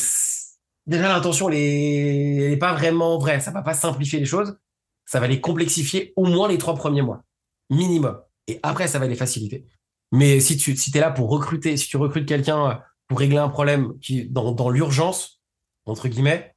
[0.86, 3.40] déjà, l'intention, n'est pas vraiment vraie.
[3.40, 4.56] Ça va pas simplifier les choses.
[5.04, 7.22] Ça va les complexifier au moins les trois premiers mois
[7.70, 8.20] minimum.
[8.46, 9.66] Et après, ça va les faciliter.
[10.12, 12.74] Mais si tu si es là pour recruter, si tu recrutes quelqu'un euh,
[13.06, 15.40] pour régler un problème qui dans, l'urgence,
[15.86, 16.54] entre guillemets,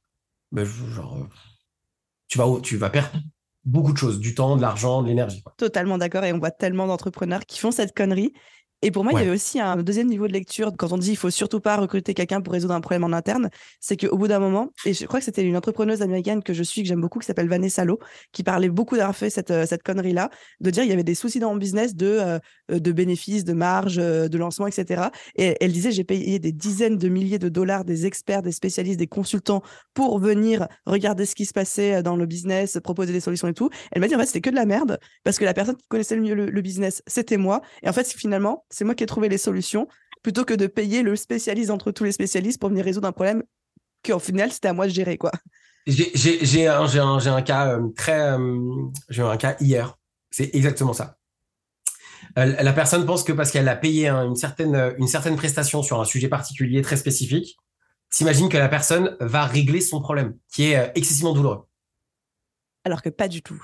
[0.52, 1.26] ben, genre, euh,
[2.28, 3.16] tu, vas, tu vas perdre
[3.64, 5.42] beaucoup de choses, du temps, de l'argent, de l'énergie.
[5.56, 6.24] Totalement d'accord.
[6.24, 8.32] Et on voit tellement d'entrepreneurs qui font cette connerie
[8.84, 11.10] et pour moi, il y avait aussi un deuxième niveau de lecture quand on dit
[11.10, 13.48] il faut surtout pas recruter quelqu'un pour résoudre un problème en interne.
[13.80, 16.62] C'est qu'au bout d'un moment, et je crois que c'était une entrepreneuse américaine que je
[16.62, 17.98] suis, que j'aime beaucoup, qui s'appelle Vanessa Lowe,
[18.32, 20.28] qui parlait beaucoup d'avoir fait cette, euh, cette connerie-là,
[20.60, 23.54] de dire il y avait des soucis dans mon business de, euh, de bénéfices, de
[23.54, 25.04] marge, euh, de lancement, etc.
[25.36, 28.98] Et elle disait j'ai payé des dizaines de milliers de dollars des experts, des spécialistes,
[28.98, 29.62] des consultants
[29.94, 33.70] pour venir regarder ce qui se passait dans le business, proposer des solutions et tout.
[33.92, 35.86] Elle m'a dit en fait c'était que de la merde parce que la personne qui
[35.88, 37.62] connaissait le mieux le, le business, c'était moi.
[37.82, 39.86] Et en fait, finalement, c'est moi qui ai trouvé les solutions
[40.22, 43.44] plutôt que de payer le spécialiste entre tous les spécialistes pour venir résoudre un problème
[44.04, 45.16] qu'au final, c'était à moi de gérer.
[45.16, 45.30] quoi.
[45.86, 48.32] J'ai un, un, un, cas euh, très.
[48.32, 48.58] Euh,
[49.10, 49.96] j'ai un cas hier.
[50.30, 51.18] C'est exactement ça.
[52.38, 56.00] Euh, la personne pense que parce qu'elle a payé une, certaine, une certaine prestation sur
[56.00, 57.56] un sujet particulier très spécifique,
[58.10, 61.68] s'imagine que la personne va régler son problème, qui est excessivement douloureux.
[62.84, 63.62] Alors que pas du tout.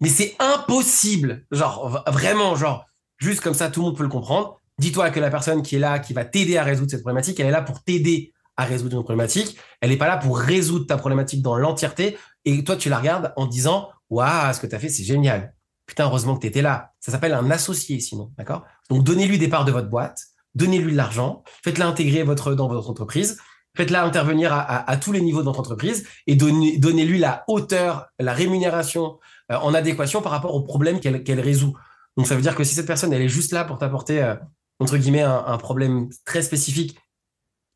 [0.00, 1.46] Mais c'est impossible.
[1.52, 2.86] Genre, vraiment, genre,
[3.22, 4.58] Juste comme ça, tout le monde peut le comprendre.
[4.78, 7.46] Dis-toi que la personne qui est là, qui va t'aider à résoudre cette problématique, elle
[7.46, 9.56] est là pour t'aider à résoudre une problématique.
[9.80, 12.18] Elle n'est pas là pour résoudre ta problématique dans l'entièreté.
[12.44, 15.54] Et toi, tu la regardes en disant, waouh, ce que tu as fait, c'est génial.
[15.86, 16.94] Putain, heureusement que tu étais là.
[16.98, 18.32] Ça s'appelle un associé, sinon.
[18.36, 18.64] D'accord?
[18.90, 20.20] Donc, donnez-lui des parts de votre boîte.
[20.56, 21.44] Donnez-lui de l'argent.
[21.62, 23.38] Faites-la intégrer votre, dans votre entreprise.
[23.76, 29.20] Faites-la intervenir à, tous les niveaux de votre entreprise et donnez-lui la hauteur, la rémunération
[29.52, 31.74] euh, en adéquation par rapport au problème qu'elle résout.
[32.16, 34.34] Donc ça veut dire que si cette personne, elle est juste là pour t'apporter, euh,
[34.78, 36.98] entre guillemets, un, problème très spécifique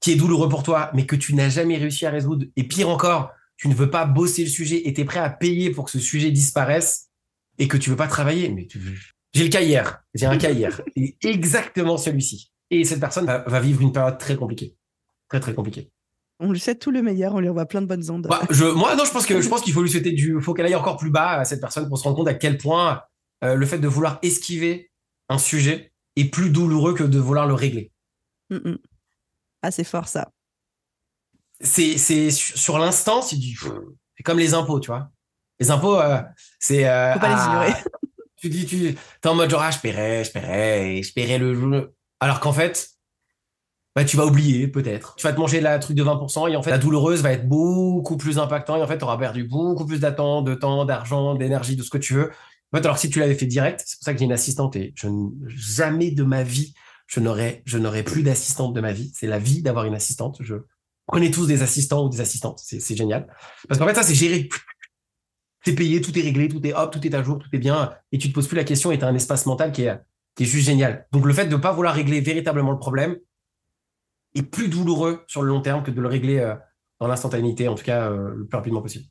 [0.00, 2.88] qui est douloureux pour toi, mais que tu n'as jamais réussi à résoudre, et pire
[2.88, 5.86] encore, tu ne veux pas bosser le sujet et tu es prêt à payer pour
[5.86, 7.08] que ce sujet disparaisse
[7.58, 8.78] et que tu veux pas travailler, mais tu...
[9.32, 10.82] j'ai le cas hier, j'ai un cas hier,
[11.22, 12.50] exactement celui-ci.
[12.70, 14.76] Et cette personne va, vivre une période très compliquée,
[15.28, 15.90] très très compliquée.
[16.38, 18.26] On lui souhaite tout le meilleur, on lui envoie plein de bonnes ondes.
[18.28, 20.52] Bah, je, moi, non, je pense que je pense qu'il faut lui souhaiter du, faut
[20.52, 23.00] qu'elle aille encore plus bas à cette personne pour se rendre compte à quel point
[23.46, 24.90] euh, le fait de vouloir esquiver
[25.28, 27.92] un sujet est plus douloureux que de vouloir le régler.
[28.50, 28.78] Mm, mm.
[29.62, 30.30] Ah, c'est fort ça.
[31.60, 33.58] C'est c'est sur l'instant, c'est du,
[34.24, 35.10] comme les impôts, tu vois.
[35.58, 36.20] Les impôts, euh,
[36.58, 36.88] c'est.
[36.88, 37.82] Euh, faut pas les ignorer.
[38.36, 41.94] tu dis, tu es en mode genre, ah, je paierai, je paierai, je paierai le.
[42.20, 42.96] Alors qu'en fait,
[43.96, 45.14] bah, tu vas oublier peut-être.
[45.16, 47.48] Tu vas te manger la truc de 20% et en fait la douloureuse va être
[47.48, 51.34] beaucoup plus impactant et en fait tu auras perdu beaucoup plus d'attente, de temps, d'argent,
[51.34, 52.30] d'énergie, de ce que tu veux.
[52.72, 54.76] En fait, alors si tu l'avais fait direct, c'est pour ça que j'ai une assistante
[54.76, 55.08] et je
[55.46, 56.74] jamais de ma vie
[57.08, 59.12] je n'aurais plus d'assistante de ma vie.
[59.14, 60.38] C'est la vie d'avoir une assistante.
[60.40, 60.56] Je
[61.06, 63.32] prenez tous des assistants ou des assistantes, c'est génial.
[63.68, 64.48] Parce qu'en fait ça c'est géré.
[65.66, 67.92] es payé, tout est réglé, tout est hop, tout est à jour, tout est bien
[68.12, 69.98] et tu te poses plus la question et tu as un espace mental qui est
[70.34, 71.06] qui juste génial.
[71.12, 73.16] Donc le fait de ne pas vouloir régler véritablement le problème,
[74.34, 76.54] est plus douloureux sur le long terme que de le régler euh,
[77.00, 79.06] dans l'instantanéité, en tout cas euh, le plus rapidement possible.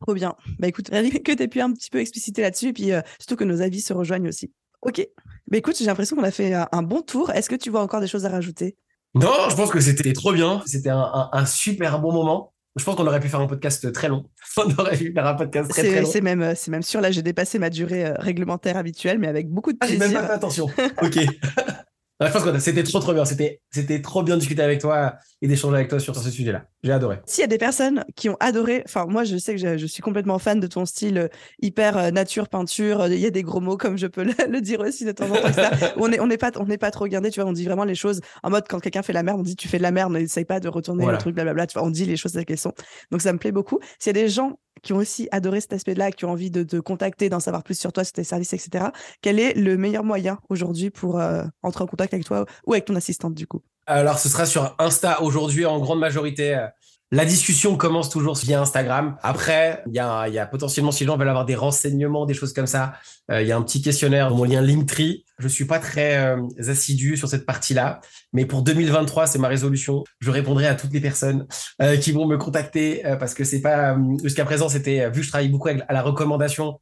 [0.00, 0.34] Trop bien.
[0.58, 3.36] Bah écoute, que tu aies pu un petit peu expliciter là-dessus, et puis euh, surtout
[3.36, 4.52] que nos avis se rejoignent aussi.
[4.82, 5.06] Ok.
[5.48, 7.30] Bah écoute, j'ai l'impression qu'on a fait un, bon tour.
[7.30, 8.76] Est-ce que tu vois encore des choses à rajouter?
[9.14, 10.62] Non, je pense que c'était trop bien.
[10.64, 12.54] C'était un, super bon moment.
[12.76, 14.24] Je pense qu'on aurait pu faire un podcast très long.
[14.56, 16.08] On aurait pu faire un podcast très, très long.
[16.08, 17.00] C'est même, c'est même sûr.
[17.00, 19.98] Là, j'ai dépassé ma durée réglementaire habituelle, mais avec beaucoup de plaisir.
[20.00, 20.66] Ah, j'ai même pas fait attention.
[21.02, 21.18] ok.
[22.26, 23.24] Je pense que c'était trop trop bien.
[23.24, 26.64] C'était c'était trop bien de discuter avec toi et d'échanger avec toi sur, ce sujet-là.
[26.82, 27.20] J'ai adoré.
[27.24, 30.02] S'il y a des personnes qui ont adoré, enfin moi je sais que je, suis
[30.02, 31.28] complètement fan de ton style euh,
[31.62, 33.06] hyper euh, nature peinture.
[33.06, 35.34] Il y a des gros mots comme je peux le, dire aussi de temps en
[35.34, 35.76] temps.
[35.96, 37.30] on est on n'est pas on n'est pas trop regardé.
[37.30, 39.42] Tu vois, on dit vraiment les choses en mode quand quelqu'un fait la merde, on
[39.42, 41.66] dit tu fais de la merde, n'essaye pas de retourner le truc blablabla.
[41.66, 42.74] Tu vois, on dit les choses telles qu'elles sont.
[43.10, 43.78] Donc ça me plaît beaucoup.
[43.98, 46.62] S'il y a des gens qui ont aussi adoré cet aspect-là, qui ont envie de
[46.62, 48.86] te contacter, d'en savoir plus sur toi, sur tes services, etc.
[49.22, 52.84] Quel est le meilleur moyen aujourd'hui pour euh, entrer en contact avec toi ou avec
[52.84, 53.62] ton assistante du coup?
[53.86, 56.66] Alors ce sera sur Insta aujourd'hui en grande majorité.
[57.12, 59.16] La discussion commence toujours via Instagram.
[59.24, 62.34] Après, il y a, y a, potentiellement, si les gens veulent avoir des renseignements, des
[62.34, 62.92] choses comme ça,
[63.32, 65.24] euh, il y a un petit questionnaire dans mon lien Linktree.
[65.38, 68.00] Je suis pas très euh, assidu sur cette partie-là,
[68.32, 70.04] mais pour 2023, c'est ma résolution.
[70.20, 71.48] Je répondrai à toutes les personnes
[71.82, 75.30] euh, qui vont me contacter parce que c'est pas jusqu'à présent, c'était vu que je
[75.30, 76.78] travaille beaucoup à la recommandation,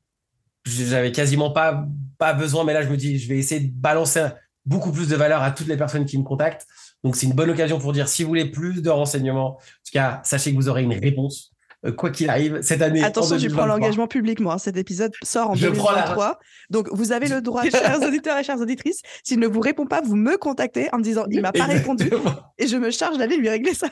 [0.67, 1.87] j'avais quasiment pas
[2.19, 4.27] pas besoin, mais là je me dis, je vais essayer de balancer
[4.67, 6.67] beaucoup plus de valeur à toutes les personnes qui me contactent.
[7.05, 9.93] Donc, c'est une bonne occasion pour dire si vous voulez plus de renseignements, en tout
[9.93, 11.53] cas, sachez que vous aurez une réponse.
[11.87, 13.05] Euh, quoi qu'il arrive, cette année.
[13.05, 14.55] Attention, je prends l'engagement public, moi.
[14.55, 14.59] Hein.
[14.59, 16.41] Cet épisode sort en je 2023.
[16.71, 20.01] Donc, vous avez le droit, chers auditeurs et chères auditrices, s'il ne vous répond pas,
[20.01, 22.11] vous me contactez en me disant il m'a pas répondu
[22.59, 23.87] et je me charge d'aller lui régler ça.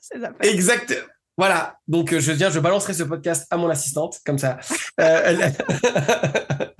[0.42, 0.94] Exact.
[1.36, 1.78] Voilà.
[1.88, 4.58] Donc, euh, je viens, je balancerai ce podcast à mon assistante, comme ça.
[5.00, 5.50] Euh,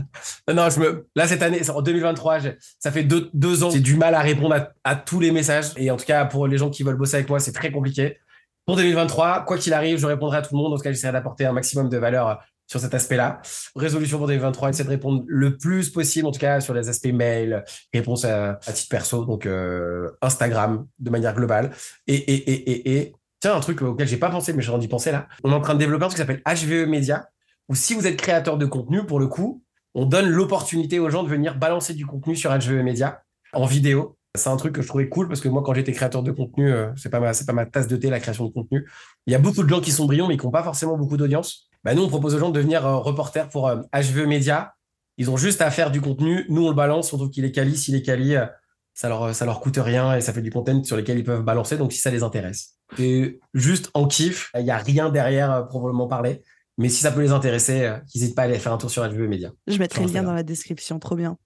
[0.52, 1.06] non, je me.
[1.14, 2.38] Là, cette année, en 2023,
[2.78, 3.70] ça fait deux, deux ans.
[3.70, 5.72] J'ai du mal à répondre à, tous les messages.
[5.76, 8.18] Et en tout cas, pour les gens qui veulent bosser avec moi, c'est très compliqué.
[8.66, 10.72] Pour 2023, quoi qu'il arrive, je répondrai à tout le monde.
[10.72, 12.34] En tout cas, j'essaierai d'apporter un maximum de valeur euh,
[12.68, 13.42] sur cet aspect-là.
[13.74, 17.12] Résolution pour 2023, c'est de répondre le plus possible, en tout cas, sur les aspects
[17.12, 21.72] mail, réponse à, titre perso, donc euh, Instagram de manière globale.
[22.06, 24.80] Et, et, et, et, et tiens, un truc auquel j'ai pas pensé, mais j'ai envie
[24.80, 25.28] d'y penser là.
[25.44, 27.28] On est en train de développer un truc qui s'appelle HVE Media,
[27.68, 29.61] où si vous êtes créateur de contenu, pour le coup,
[29.94, 33.22] on donne l'opportunité aux gens de venir balancer du contenu sur HVE Media
[33.52, 34.16] en vidéo.
[34.34, 36.72] C'est un truc que je trouvais cool parce que moi, quand j'étais créateur de contenu,
[36.72, 38.88] euh, c'est pas pas ma tasse de thé, la création de contenu.
[39.26, 41.18] Il y a beaucoup de gens qui sont brillants, mais qui n'ont pas forcément beaucoup
[41.18, 41.68] d'audience.
[41.84, 44.74] Bah, nous, on propose aux gens de devenir euh, reporter pour HVE euh, Media.
[45.18, 46.46] Ils ont juste à faire du contenu.
[46.48, 47.12] Nous, on le balance.
[47.12, 47.76] On trouve qu'il est quali.
[47.76, 48.34] S'il est quali,
[48.94, 51.76] ça leur, leur coûte rien et ça fait du content sur lequel ils peuvent balancer.
[51.76, 52.78] Donc, si ça les intéresse.
[52.96, 54.50] C'est juste en kiff.
[54.54, 56.40] Il n'y a rien derrière, probablement parler.
[56.82, 59.06] Mais si ça peut les intéresser, euh, n'hésitent pas à aller faire un tour sur
[59.06, 59.52] LVE Media.
[59.68, 61.38] Je mettrai le lien dans la description, trop bien.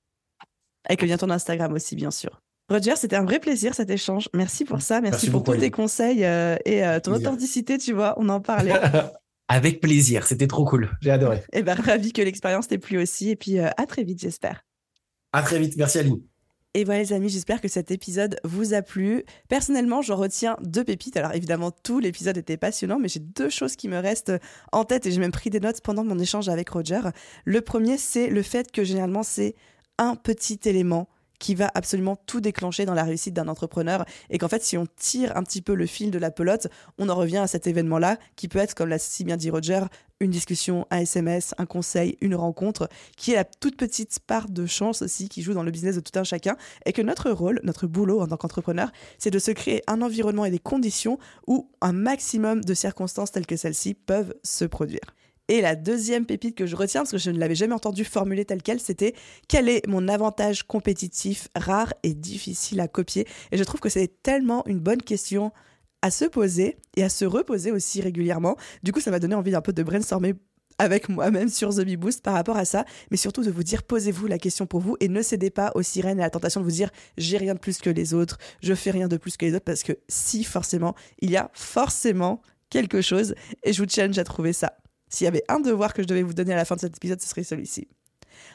[0.88, 2.40] Avec le lien ton Instagram aussi, bien sûr.
[2.70, 4.30] Roger, c'était un vrai plaisir cet échange.
[4.32, 8.14] Merci pour ça, merci, pour tous tes conseils euh, et euh, ton authenticité, tu vois,
[8.16, 8.72] on en parlait.
[9.48, 11.36] Avec plaisir, c'était trop cool, j'ai adoré.
[11.52, 14.64] Et eh ben ravi que l'expérience t'ait plu aussi et puis à très vite, j'espère.
[15.32, 16.20] À très vite, merci Aline.
[16.76, 19.24] Et voilà les amis, j'espère que cet épisode vous a plu.
[19.48, 21.16] Personnellement, j'en retiens deux pépites.
[21.16, 24.34] Alors évidemment, tout l'épisode était passionnant, mais j'ai deux choses qui me restent
[24.72, 27.00] en tête et j'ai même pris des notes pendant mon échange avec Roger.
[27.46, 29.54] Le premier, c'est le fait que généralement, c'est
[29.96, 31.08] un petit élément
[31.38, 34.86] qui va absolument tout déclencher dans la réussite d'un entrepreneur et qu'en fait si on
[34.96, 36.68] tire un petit peu le fil de la pelote,
[36.98, 39.80] on en revient à cet événement-là qui peut être, comme l'a si bien dit Roger,
[40.20, 44.66] une discussion, un SMS, un conseil, une rencontre, qui est la toute petite part de
[44.66, 46.56] chance aussi qui joue dans le business de tout un chacun,
[46.86, 50.44] et que notre rôle, notre boulot en tant qu'entrepreneur, c'est de se créer un environnement
[50.44, 55.14] et des conditions où un maximum de circonstances telles que celles-ci peuvent se produire.
[55.48, 58.44] Et la deuxième pépite que je retiens, parce que je ne l'avais jamais entendu formuler
[58.44, 59.14] telle quelle, c'était
[59.48, 63.28] quel est mon avantage compétitif rare et difficile à copier?
[63.52, 65.52] Et je trouve que c'est tellement une bonne question
[66.02, 68.56] à se poser et à se reposer aussi régulièrement.
[68.82, 70.34] Du coup, ça m'a donné envie d'un peu de brainstormer
[70.78, 73.82] avec moi-même sur The Bee Boost par rapport à ça, mais surtout de vous dire
[73.82, 76.60] posez-vous la question pour vous et ne cédez pas aux sirènes et à la tentation
[76.60, 79.36] de vous dire j'ai rien de plus que les autres, je fais rien de plus
[79.36, 83.82] que les autres parce que si forcément, il y a forcément quelque chose et je
[83.82, 84.76] vous challenge à trouver ça.
[85.08, 86.96] S'il y avait un devoir que je devais vous donner à la fin de cet
[86.96, 87.88] épisode, ce serait celui-ci.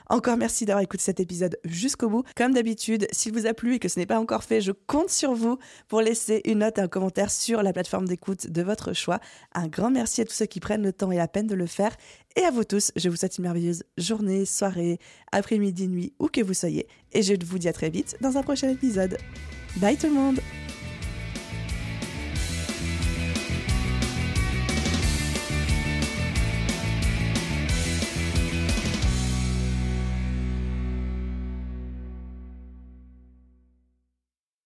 [0.09, 2.23] Encore merci d'avoir écouté cet épisode jusqu'au bout.
[2.35, 5.09] Comme d'habitude, s'il vous a plu et que ce n'est pas encore fait, je compte
[5.09, 8.93] sur vous pour laisser une note et un commentaire sur la plateforme d'écoute de votre
[8.93, 9.19] choix.
[9.53, 11.65] Un grand merci à tous ceux qui prennent le temps et la peine de le
[11.65, 11.95] faire.
[12.35, 14.99] Et à vous tous, je vous souhaite une merveilleuse journée, soirée,
[15.31, 16.87] après-midi, nuit, où que vous soyez.
[17.13, 19.17] Et je vous dis à très vite dans un prochain épisode.
[19.77, 20.39] Bye tout le monde